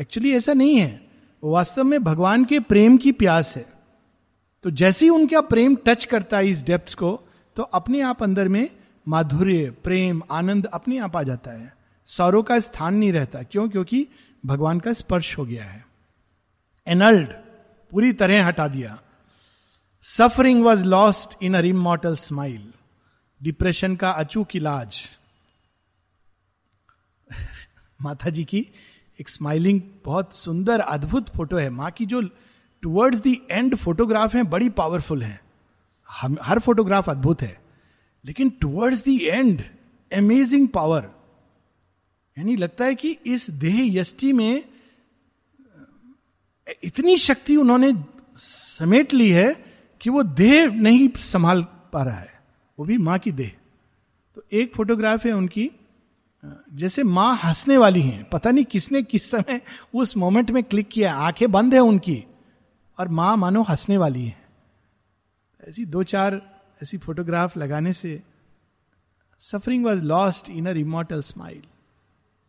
[0.00, 1.06] एक्चुअली ऐसा नहीं है।
[1.44, 3.77] वास्तव में भगवान के प्रेम की प्यास है।
[4.68, 7.20] तो जैसे ही उनका प्रेम टच करता है इस डेप्थ को
[7.56, 8.70] तो अपने आप अंदर में
[9.08, 11.76] माधुर्य, प्रेम, आनंद अपने आप आ जाता है।
[12.06, 13.68] सौरों का स्थान नहीं रहता। क्यों?
[13.68, 14.08] क्योंकि
[14.46, 15.86] भगवान का स्पर्श हो गया है।
[16.86, 17.28] एनल्ड
[17.90, 19.00] पूरी तरह हटा दिया।
[20.02, 22.72] Suffering was lost in a immortal smile
[23.42, 25.10] depression का अचूक इलाज।
[28.02, 28.66] माता जी की
[29.20, 32.30] एक स्माइलिंग बहुत सुंदर, अद्भुत फ़ोटो है। माँ की जो
[32.82, 35.42] टुवर्ड्स दी एंड फोटोग्राफ है, बड़ी पावरफुल है।
[36.22, 37.60] हम, हर फोटोग्राफ अद्भुत है।
[38.24, 39.62] लेकिन towards the end
[40.14, 41.10] amazing power
[42.38, 44.64] यानी लगता है कि इस देह यष्टि में
[46.84, 48.04] इतनी शक्ति उन्होंने
[48.36, 49.64] समेट ली है
[50.00, 51.62] कि वो देह नहीं संभाल
[51.92, 52.40] पा रहा है।
[52.78, 53.52] वो भी माँ की देह।
[54.34, 55.70] तो एक फोटोग्राफ है उनकी
[56.72, 59.60] जैसे माँ हंसने वाली हैं। पता नहीं किसने किस समय
[59.94, 62.24] उस मोमेंट में क्लिक किया आँखें बंद है उनकी।
[62.98, 64.48] और माँ मानो हंसने वाली है।
[65.68, 68.22] ऐसी दो चार ऐसी फोटोग्राफ लगाने से
[69.38, 71.62] suffering was lost in a smile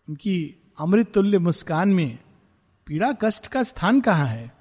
[0.09, 2.19] उनकी अमृत तुल्य मुस्कान में
[2.87, 4.51] पीड़ा कष्ट का स्थान कहाँ है?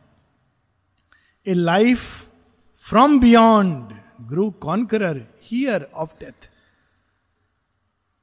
[1.47, 2.29] A life
[2.75, 6.51] from beyond grew conqueror here of death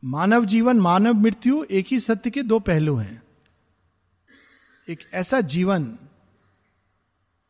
[0.04, 3.23] मानव जीवन, मानव मृत्यु एक ही सत्य के दो पहलू हैं।
[4.89, 5.97] एक ऐसा जीवन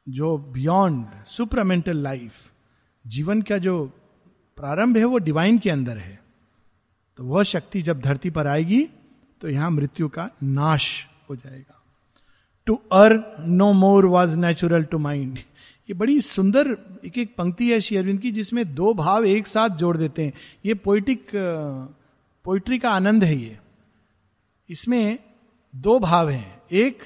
[0.08, 2.34] जो बियॉन्ड सुपरमेंटल लाइफ
[3.06, 3.86] जीवन का जो
[4.58, 6.20] प्रारंभ है वो डिवाइन के अंदर है।
[7.18, 8.84] तो वह शक्ति जब धरती पर आएगी
[9.42, 11.82] तो यहाँ मृत्यु का नाश हो जाएगा।
[12.68, 15.38] To err no more was natural to mind
[15.90, 19.70] ये बड़ी सुंदर एक एक पंक्ति है श्री अरविंद की, जिसमें दो भाव एक साथ
[19.70, 20.34] जोड़ देते हैं।
[20.66, 21.28] ये पोइटिक
[22.46, 23.58] पोइट्री का आनंद है ये।
[24.70, 25.20] इसमें
[25.74, 27.04] दो भाव हैं। एक,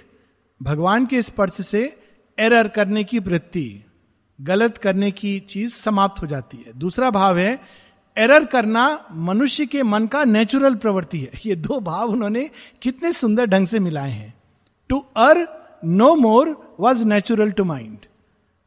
[0.62, 1.84] भगवान के स्पर्श से
[2.39, 3.84] एरर करने की वृत्ति,
[4.39, 7.60] गलत करने की चीज़ समाप्त हो जाती है। दूसरा भाव है,
[8.17, 12.49] एरर करना मनुष्य के मन का नेचुरल प्रवृत्ति है। ये दो भाव उन्होंने
[12.82, 14.34] कितने सुंदर ढंग से मिलाए हैं।
[14.89, 15.47] To err,
[15.86, 17.97] no more was natural to mind.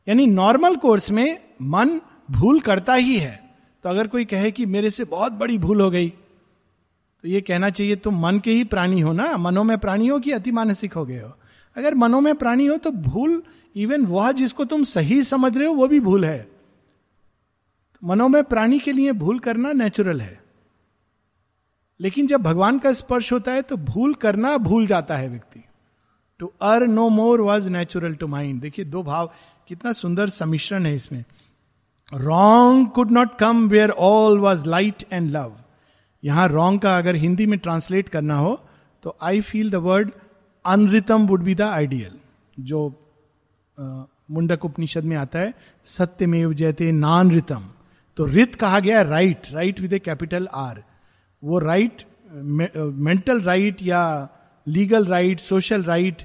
[0.06, 3.40] यानी नॉर्मल कोर्स में मन भूल करता ही है।
[3.84, 6.12] तो अगर कोई कहे कि मेरे से बहुत बड़ी भूल हो गई
[7.24, 9.36] तो ये कहना चाहिए, तुम मन के ही प्राणी हो ना?
[9.36, 11.32] मनो में प्राणी हो कि अति मानसिक हो गए हो।
[11.76, 13.42] अगर मनो में प्राणी हो तो भूल
[13.76, 16.48] इवन वह जिसको तुम सही समझ रहे हो, वो भी भूल है।
[18.02, 20.40] मनो में प्राणी के लिए भूल करना नेचुरल है।
[22.00, 25.62] लेकिन जब भगवान का स्पर्श होता है तो भूल करना भूल जाता है व्यक्ति।
[26.40, 29.32] To err no more was natural to mind देखिए, दो भाव,
[29.68, 31.24] कितना सुंदर समिश्रण है इसमें।
[32.12, 35.56] Wrong could not come where all was light and love
[36.24, 38.60] यहाँ रॉन्ग का अगर हिंदी में ट्रांसलेट करना हो
[39.02, 40.10] तो I feel the word
[40.64, 42.18] anritam would be the ideal
[42.60, 43.01] जो
[43.78, 45.54] मुंडक उपनिषद में आता है,
[45.84, 47.68] सत्यमेव जयते नान रितम
[48.16, 50.82] तो रित कहा गया right right with a capital R
[51.42, 54.28] वो राइट मेंटल राइट या
[54.66, 56.22] लीगल राइट सोशल राइट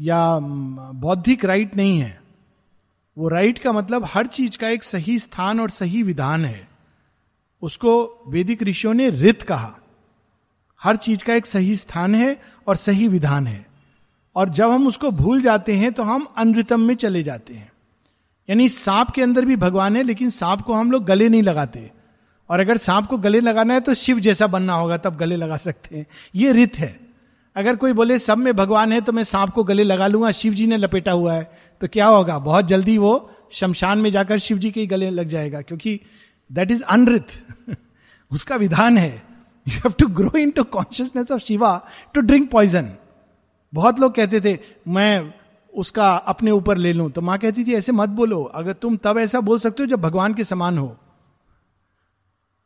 [0.00, 2.20] या बौद्धिक राइट नहीं है।
[3.16, 6.68] वो राइट का मतलब हर चीज़ का एक सही स्थान और सही विधान है।
[7.62, 9.74] उसको वैदिक ऋषियों ने रित कहा।
[10.80, 13.67] हर चीज़ का एक सही स्थान है और सही विधान है।
[14.38, 17.70] और जब हम उसको भूल जाते हैं तो हम अनृतम में चले जाते हैं।
[18.48, 21.90] यानी सांप के अंदर भी भगवान है, लेकिन सांप को हम लोग गले नहीं लगाते।
[22.50, 25.56] और अगर सांप को गले लगाना है तो शिव जैसा बनना होगा, तब गले लगा
[25.56, 26.98] सकते हैं। ये रित है।
[27.56, 30.54] अगर कोई बोले, सब में भगवान है तो मैं सांप को गले लगा लूँगा, शिव
[30.54, 32.38] जी ने लपेटा हुआ है। तो क्या होगा?
[32.38, 36.00] बहुत जल्दी वो शमशान में जाकर शिव जी के गले लग जाएगा, क्योंकि
[36.50, 37.26] दैट इज़ अनृत
[38.30, 39.10] उसका विधान है।
[39.66, 41.70] You have to grow into consciousness of Shiva
[42.14, 42.90] to drink poison
[43.72, 45.34] बहुत लोग कहते थे, मैं
[45.74, 49.18] उसका अपने ऊपर ले लूँ। तो माँ कहती थी, ऐसे मत बोलो, अगर तुम तब
[49.18, 50.96] ऐसा बोल सकते हो जब भगवान के समान हो।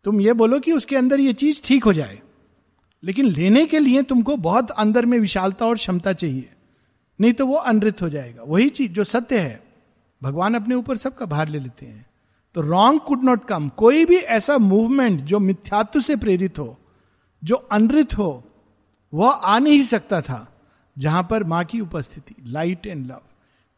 [0.04, 2.20] तुम ये बोलो कि उसके अंदर ये चीज़ ठीक हो जाए।
[3.02, 6.50] लेकिन लेने के लिए तुमको बहुत अंदर में विशालता और क्षमता चाहिए,
[7.20, 9.62] नहीं तो वो अनृत हो जाएगा। वही चीज़, जो सत्य है,
[10.22, 12.06] भगवान अपने ऊपर सबका भार ले लेते हैं।
[12.54, 16.78] तो रॉन्ग कुड नॉट कम कोई भी ऐसा मूवमेंट जो मिथ्यात्व से प्रेरित हो,
[17.42, 18.44] जो अनृत हो,
[19.14, 20.51] वह आ नहीं सकता था।
[20.96, 23.20] जहाँ पर माँ की उपस्थिति लाइट एंड लव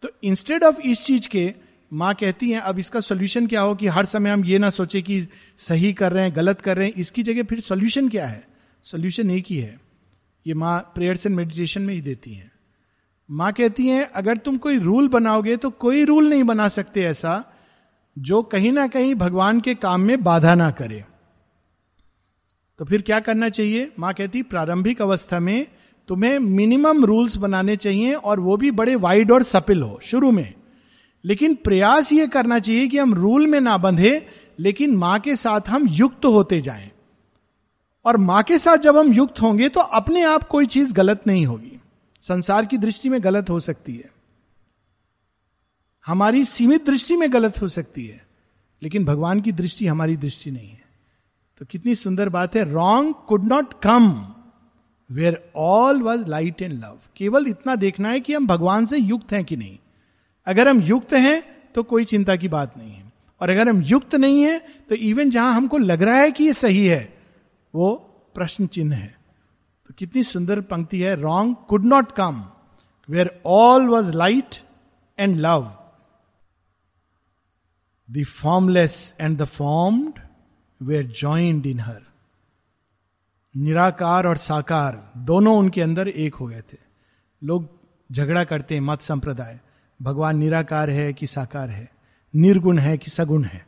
[0.02, 1.54] तो इंस्टेड ऑफ़ इस चीज़ के,
[1.92, 5.02] माँ कहती हैं, अब इसका सोल्यूशन क्या हो कि हर समय हम ये ना सोचे
[5.02, 8.46] कि सही कर रहे हैं, गलत कर रहे हैं, इसकी जगह फिर सोल्यूशन क्या है?
[8.82, 9.80] सोल्यूशन एक ही है।
[10.46, 12.50] ये माँ प्रेयर्स एंड मेडिटेशन में ही देती हैं।
[13.30, 17.44] माँ कहती हैं, अगर तुम कोई रूल बनाओगे तो कोई रूल नहीं बना सकते ऐसा,
[18.18, 21.04] जो कहीं ना कहीं भगवान के काम में बाधा ना करे.
[22.78, 23.92] तो फिर क्या करना चाहिए?
[23.98, 25.66] माँ कहती, प्रारंभिक अवस्था में
[26.08, 30.54] तुम्हें मिनिमम रूल्स बनाने चाहिए और वो भी बड़े वाइड और सपिल हो, शुरू में।
[31.24, 34.26] लेकिन प्रयास ये करना चाहिए कि हम रूल में ना बंधे,
[34.58, 36.90] लेकिन माँ के साथ हम युक्त होते जाएँ।
[38.04, 41.46] और माँ के साथ जब हम युक्त होंगे तो अपने आप कोई चीज़ गलत नहीं
[41.46, 41.80] होगी।
[42.20, 44.10] संसार की दृष्टि में गलत हो सकती है।
[46.06, 48.26] हमारी सीमित दृष्टि में गलत हो सकती है,
[48.82, 50.84] लेकिन भगवान की दृष्टि हमारी दृष्टि नहीं है।
[51.58, 54.33] तो कितनी सुंदर बात है wrong could not come
[55.14, 59.32] where all was light and love केवल इतना देखना है कि हम भगवान से युक्त
[59.32, 59.78] हैं कि नहीं।
[60.46, 61.42] अगर हम युक्त हैं
[61.74, 65.30] तो कोई चिंता की बात नहीं है। और अगर हम युक्त नहीं है तो इवन
[65.30, 67.12] जहाँ हमको लग रहा है कि ये सही है,
[67.74, 67.94] वो
[68.34, 69.14] प्रश्न चिन्ह है।
[69.88, 72.44] तो कितनी सुंदर पंक्ति है wrong could not come
[73.08, 74.56] where all was light
[75.18, 75.70] and love
[78.08, 80.18] the formless and the formed
[80.80, 82.02] were joined in her
[83.56, 86.78] निराकार और साकार, दोनों उनके अंदर एक हो गए थे।
[87.44, 87.68] लोग
[88.12, 89.60] झगड़ा करते हैं मत संप्रदाय।
[90.02, 91.92] भगवान निराकार है कि साकार है?
[92.36, 93.66] निर्गुण है कि सगुण है?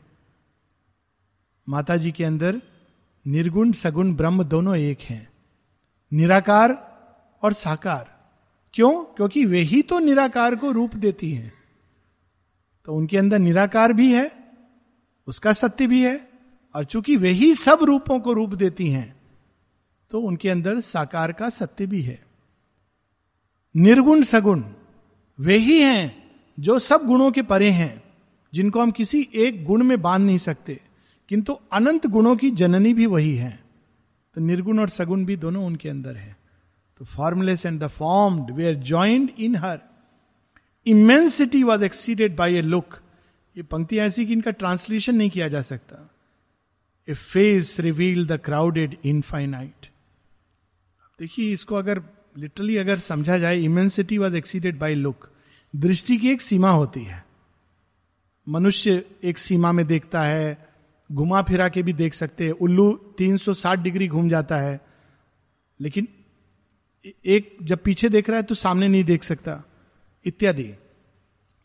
[1.69, 2.63] माता जी के अंदर
[3.27, 5.29] निर्गुण, सगुण, ब्रह्म दोनों एक हैं।
[6.13, 6.71] निराकार
[7.43, 8.33] और साकार।
[8.75, 9.05] क्यों?
[9.05, 11.53] क्योंकि वे ही तो निराकार को रूप देती हैं।
[12.85, 14.55] तो उनके अंदर निराकार भी है,
[15.27, 16.29] उसका सत्य भी है,
[16.75, 19.16] और चूँकि वे ही सब रूपों को रूप देती हैं
[20.11, 22.19] तो उनके अंदर साकार का सत्य भी है।
[23.75, 24.63] निर्गुण सगुण
[25.39, 28.03] वे ही हैं जो सब गुणों के परे हैं,
[28.53, 30.81] जिनको हम किसी एक गुण में बाँध नहीं सकते,
[31.29, 33.59] किंतु अनंत गुणों की जननी भी वही है।
[34.37, 36.37] तो निर्गुण और सगुण भी दोनों उनके अंदर है।
[37.01, 39.81] तो formless and the formed they are joined in her
[40.87, 42.99] immensity was exceeded by a look
[43.57, 46.11] ये पंक्ति ऐसी कि इनका ट्रांसलेशन नहीं किया जा सकता।
[47.09, 49.87] A face revealed the crowded infinite
[51.21, 52.03] देखिए, इसको अगर
[52.39, 55.31] लिटरली अगर समझा जाए immensity was exceeded by look
[55.77, 57.27] दृष्टि की एक सीमा होती है।
[58.49, 60.69] मनुष्य एक सीमा में देखता है,
[61.13, 64.81] घुमा फिरा के भी देख सकते हैं। उल्लू 360 डिग्री घूम जाता है।
[65.81, 66.09] लेकिन
[67.25, 69.63] एक जब पीछे देख रहा है तो सामने नहीं देख सकता।
[70.25, 70.75] इत्यादि।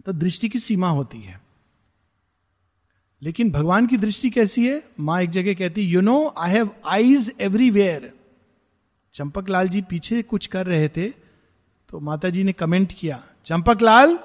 [0.06, 1.42] तो दृष्टि की सीमा होती है।
[3.22, 4.84] लेकिन भगवान की दृष्टि कैसी है?
[5.00, 8.21] माँ एक जगह कहती you know I have eyes everywhere
[9.16, 11.08] Champak Lal ji पीछे कुछ कर रहे थे
[11.90, 14.18] तो माता जी ने कमेंट किया चंपक लाल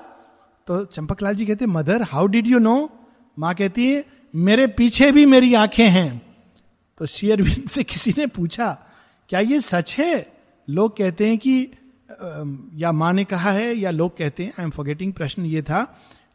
[0.69, 2.77] तो चंपक लाल जी कहते, mother how did you know
[3.37, 6.23] माँ कहती है, मेरे पीछे भी मेरी आँखें हैं।
[7.01, 8.71] तो शेयरविंद से किसी ने पूछा,
[9.31, 10.27] क्या ये सच है?
[10.69, 11.71] लोग कहते हैं कि
[12.81, 15.83] या माँ ने कहा है, या लोग कहते हैं आई एम फॉरगेटिंग प्रश्न ये था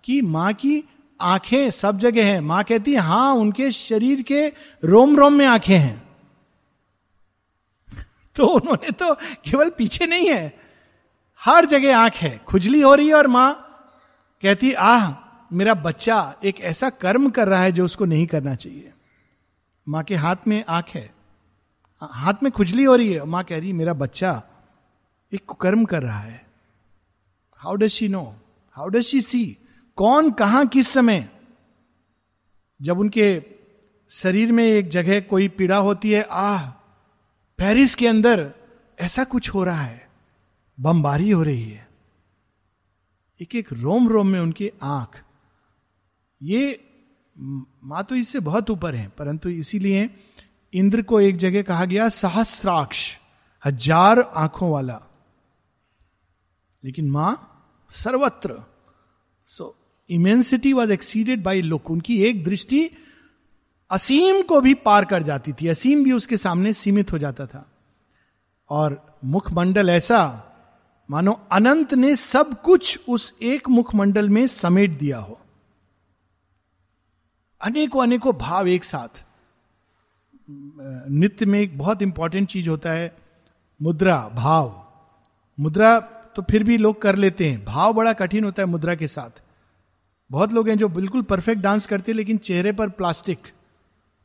[0.04, 0.84] कि माँ की
[1.20, 4.48] आँखें सब जगह हैं। माँ कहती है हाँ उनके शरीर के
[4.84, 6.11] रोम रोम में आँखें हैं।
[8.36, 10.58] तो उन्होंने तो केवल पीछे नहीं है।
[11.46, 13.68] हर जगह आँख है। खुजली हो रही है और माँ
[14.42, 15.14] कहती, आह,
[15.54, 18.94] मेरा बच्चा एक ऐसा कर्म कर रहा है जो उसको नहीं करना चाहिए।
[19.90, 21.14] माँ के हाथ में आँख है।
[22.02, 24.44] हाथ में खुजली हो रही है। माँ कह रही, मेरा बच्चा
[25.34, 26.46] एक कुकर्म कर रहा है।
[27.56, 28.36] How does she know
[28.72, 29.58] how does she see
[29.96, 31.30] कौन कहा किस समय?
[32.82, 33.44] जब उनके
[34.10, 36.81] शरीर में एक जगह कोई पीड़ा होती है, आह
[37.62, 38.40] पेरिस के अंदर
[38.98, 40.10] ऐसा कुछ हो रहा है,
[40.78, 41.88] बमबारी हो रही है।
[43.40, 45.22] एक एक रोम रोम में उनकी आँख।
[46.42, 46.80] ये
[47.36, 50.10] माँ तो इससे बहुत ऊपर है, परंतु इसीलिए
[50.74, 53.08] इंद्र को एक जगह कहा गया सहस्राक्ष,
[53.64, 55.00] हज़ार आँखों वाला।
[56.84, 57.34] लेकिन माँ
[57.90, 58.62] सर्वत्र
[59.50, 59.76] so
[60.10, 62.90] immensity was exceeded by look उनकी एक दृष्टि
[63.92, 67.66] असीम को भी पार कर जाती थी। असीम भी उसके सामने सीमित हो जाता था।
[68.70, 70.44] और मुखमंडल ऐसा,
[71.10, 75.40] मानो अनंत ने सब कुछ उस एक मुखमंडल में समेट दिया हो।
[77.62, 79.26] अनेकों अनेकों भाव एक साथ।
[81.10, 83.18] नृत्य में एक बहुत इंपॉर्टेंट चीज़ होता है,
[83.82, 84.88] मुद्रा, भाव।
[85.60, 86.00] मुद्रा
[86.36, 89.42] तो फिर भी लोग कर लेते हैं। भाव बड़ा कठिन होता है मुद्रा के साथ।
[90.32, 93.40] बहुत लोग हैं जो बिल्कुल परफेक्ट डांस करते हैं, लेकिन चेहरे पर प्लास्टिक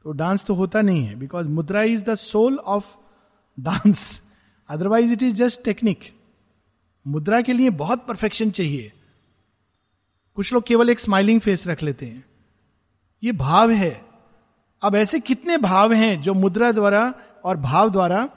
[0.06, 2.84] तो डांस तो होता नहीं है because mudra is the soul of
[3.58, 4.22] dance
[4.68, 6.00] otherwise it is just technique
[7.06, 8.92] मुद्रा के लिए बहुत परफेक्शन चाहिए।
[10.36, 12.24] कुछ लोग केवल एक स्माइलिंग फेस रख लेते हैं।
[13.22, 13.90] ये भाव है।
[14.82, 18.28] अब ऐसे कितने भाव हैं जो मुद्रा द्वारा और भाव द्वारा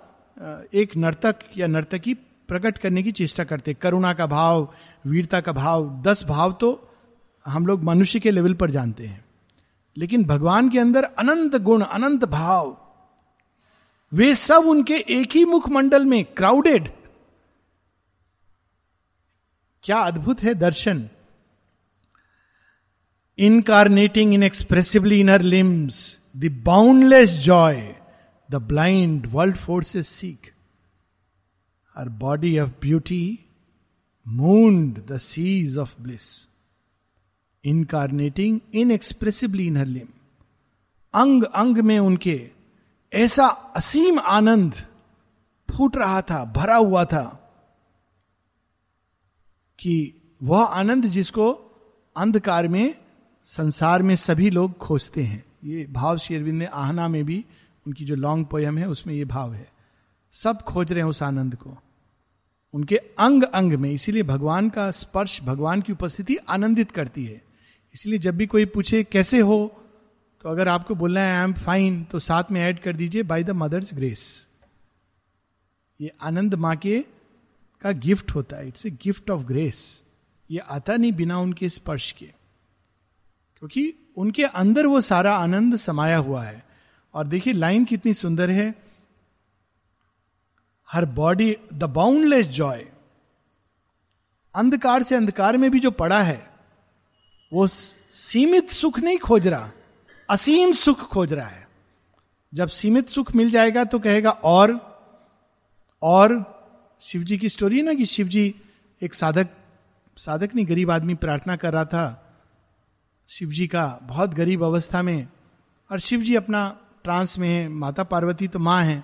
[0.74, 4.74] एक नर्तक या नर्तकी प्रकट करने की चेष्टा करते करुणा का भाव,
[5.08, 6.98] वीरता का भाव, दस भाव तो
[7.46, 9.29] हम लोग मनुष्य के लेवल पर जानते हैं।
[10.00, 12.78] लेकिन भगवान के अंदर अनंत गुण, अनंत भाव,
[14.14, 16.90] वे सब उनके एक ही मुखमंडल में क्राउडेड
[19.84, 21.10] क्या अद्भुत है दर्शन।
[23.40, 27.96] Incarnating in expressively in her limbs the boundless joy
[28.52, 30.52] the blind world forces seek
[31.96, 33.40] her body of beauty
[34.28, 36.49] mooned the seas of bliss
[37.66, 40.08] incarnating inexpressibly in her limb
[41.14, 42.50] अंग अंग में उनके
[43.14, 44.74] ऐसा असीम आनंद
[45.72, 47.24] फूट रहा था, भरा हुआ था
[49.80, 51.52] कि वह आनंद जिसको
[52.18, 52.96] अंधकार में,
[53.44, 57.46] संसार में सभी लोग खोजते हैं। ये भाव शेरविंद ने आहना में भी,
[57.88, 59.72] उनकी जो लॉन्ग पोयम है, उसमें ये भाव है।
[60.32, 61.78] सब खोज रहे हैं उस आनंद को।
[62.74, 67.49] उनके अंग अंग में, इसीलिए भगवान का स्पर्श, भगवान की उपस्थिति आनंदित करती है।
[67.94, 69.84] इसलिए जब भी कोई पूछे, कैसे हो?
[70.42, 73.44] तो अगर आपको बोलना है आई एम फाइन तो साथ में ऐड कर दीजिए बाय
[73.44, 74.48] द मदर्स ग्रेस
[76.02, 77.06] ये आनंद माँ के
[77.82, 80.04] का गिफ्ट होता है। It's a gift of grace
[80.52, 82.26] ये आता नहीं बिना उनके स्पर्श के।
[83.58, 86.66] क्योंकि उनके अंदर वो सारा आनंद समाया हुआ है।
[87.14, 88.74] और देखिए, लाइन कितनी सुंदर है।
[90.92, 92.86] Her body the boundless joy
[94.56, 96.49] अंधकार से अंधकार में भी जो पड़ा है
[97.52, 99.72] वो सीमित सुख नहीं खोज रहा,
[100.30, 101.68] असीम सुख खोज रहा है।
[102.54, 104.80] जब सीमित सुख मिल जाएगा तो कहेगा, और
[106.02, 106.44] और
[107.02, 108.54] शिव जी की स्टोरी है ना कि शिव जी
[109.02, 109.48] एक साधक
[110.18, 112.26] साधक नहीं, गरीब आदमी प्रार्थना कर रहा था
[113.30, 115.28] शिव जी का बहुत गरीब अवस्था में,
[115.90, 116.70] और शिव जी अपना
[117.04, 119.04] ट्रांस में है, माता पार्वती तो माँ है।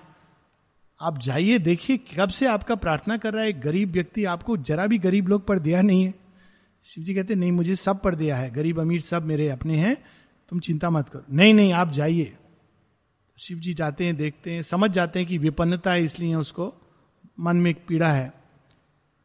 [1.00, 4.86] आप जाइए, देखिए, कब से आपका प्रार्थना कर रहा है, एक गरीब व्यक्ति आपको जरा
[4.86, 6.14] भी गरीब लोग पर दिया नहीं है।
[6.86, 10.04] शिव जी कहते, नहीं, मुझे सब पर दिया है। गरीब अमीर सब मेरे अपने हैं।
[10.48, 12.36] तुम चिंता मत करो। नहीं नहीं, आप जाइए।
[13.38, 16.74] शिव जी जाते हैं, देखते हैं, समझ जाते हैं कि विपन्नता है इसलिए उसको
[17.40, 18.32] मन में एक पीड़ा है।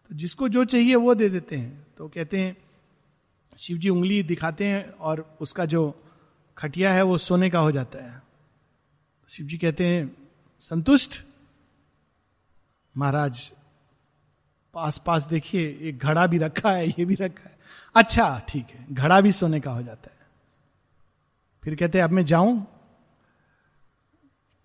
[0.10, 2.58] तो जिसको जो चाहिए वो दे देते हैं। तो कहते हैं
[3.58, 6.04] शिव जी उंगली दिखाते हैं और उसका जो
[6.58, 8.22] खटिया है वो सोने का हो जाता है।
[9.28, 10.18] शिव जी कहते हैं,
[10.60, 11.24] संतुष्ट?
[12.98, 13.54] महाराज
[14.74, 17.58] पास पास देखिए, एक घड़ा भी रखा है, ये भी रखा है।
[17.96, 20.28] अच्छा ठीक है, घड़ा भी सोने का हो जाता है।
[21.64, 22.68] फिर कहते हैं, अब मैं जाऊँ?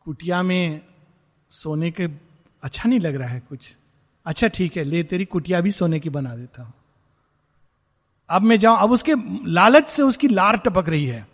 [0.05, 0.81] कुटिया में
[1.51, 2.09] सोने के
[2.63, 3.77] अच्छा नहीं लग रहा है कुछ।
[4.27, 6.73] अच्छा ठीक है, ले, तेरी कुटिया भी सोने की बना देता हूँ।
[8.31, 9.15] अब मैं जाऊँ, अब उसके
[9.51, 11.29] लालच से उसकी लार टपक रही है।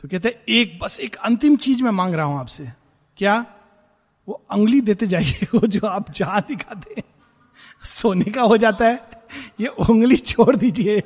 [0.00, 2.68] तो कहते एक, बस एक अंतिम चीज़ मैं मांग रहा हूँ आपसे।
[3.16, 3.46] क्या?
[4.28, 7.13] वो अंगली देते जाइए, वो जो आप जहाँ दिखाते हैं।
[7.84, 9.08] सोने का हो जाता है।
[9.60, 11.02] ये उंगली छोड़ दीजिए।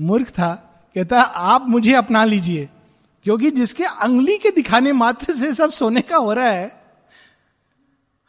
[0.00, 0.54] मूर्ख था।
[0.94, 2.68] कहता आप मुझे अपना लीजिए।
[3.22, 6.82] क्योंकि जिसके अंगली के दिखाने मात्र से सब सोने का हो रहा है,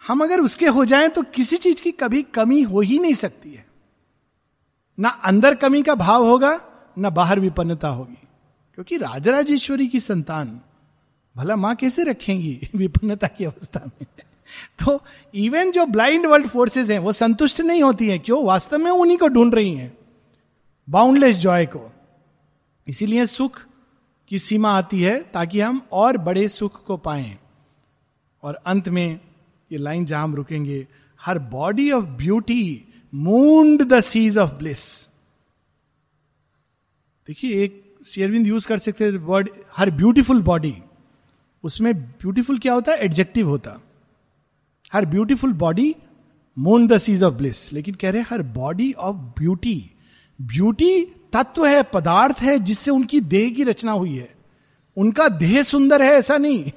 [0.07, 3.53] हम अगर उसके हो जाएँ तो किसी चीज़ की कभी कमी हो ही नहीं सकती
[3.53, 3.65] है।
[4.99, 6.61] ना अंदर कमी का भाव होगा,
[6.97, 8.27] ना बाहर विपन्नता होगी।
[8.73, 10.61] क्योंकि राजराजेश्वरी की संतान
[11.37, 14.23] भला माँ कैसे रखेंगी विपन्नता की अवस्था में?
[14.79, 15.03] तो
[15.35, 18.45] इवन जो ब्लाइंड वर्ल्ड फोर्सेस हैं, वो संतुष्ट नहीं होती हैं। क्यों?
[18.45, 19.97] वास्तव में उन्हीं को ढूंढ रही हैं।
[20.89, 21.91] बाउंडलेस जॉय को।
[22.87, 23.61] इसीलिए सुख
[24.27, 27.37] की सीमा आती है ताकि हम और बड़े सुख को पाए।
[28.43, 29.19] और अंत में
[29.71, 30.87] ये लाइन जहाँ हम रुकेंगे,
[31.21, 35.07] her body of beauty mooned the seas of bliss
[37.27, 40.77] देखिए, एक शेयरविंद यूज़ कर सकते वर्ड हर ब्यूटीफुल बॉडी
[41.63, 42.97] उसमें ब्यूटीफुल क्या होता है?
[42.97, 43.79] एडजेक्टिव होता।
[44.93, 45.95] Her beautiful body
[46.57, 47.73] moon the seas of bliss.
[47.73, 49.91] लेकिन कह रहे her body of beauty.
[50.41, 54.35] Beauty तत्व है, पदार्थ है, जिससे उनकी देह की रचना हुई है।
[54.97, 56.71] उनका देह सुंदर है, ऐसा नहीं।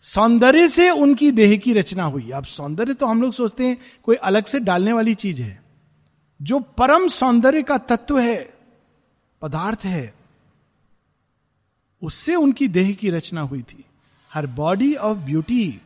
[0.00, 4.16] सौंदर्य से उनकी देह की रचना हुई। अब सौंदर्य तो हम लोग सोचते हैं, कोई
[4.16, 5.62] अलग से डालने वाली चीज़ है।
[6.42, 8.54] जो परम सौंदर्य का तत्व है,
[9.42, 10.14] पदार्थ है,
[12.02, 13.84] उससे उनकी देह की रचना हुई थी।
[14.34, 15.80] हर बॉडी ऑफ़ ब्यूटी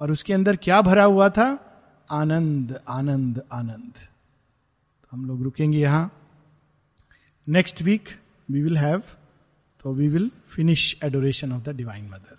[0.00, 1.48] और उसके अंदर क्या भरा हुआ था?
[2.10, 6.10] आनंद आनंद आनंद। तो हम लोग रुकेंगे यहाँ।
[7.48, 8.08] Next week
[8.50, 9.02] we will have
[9.84, 12.36] तो we will finish adoration of the divine mother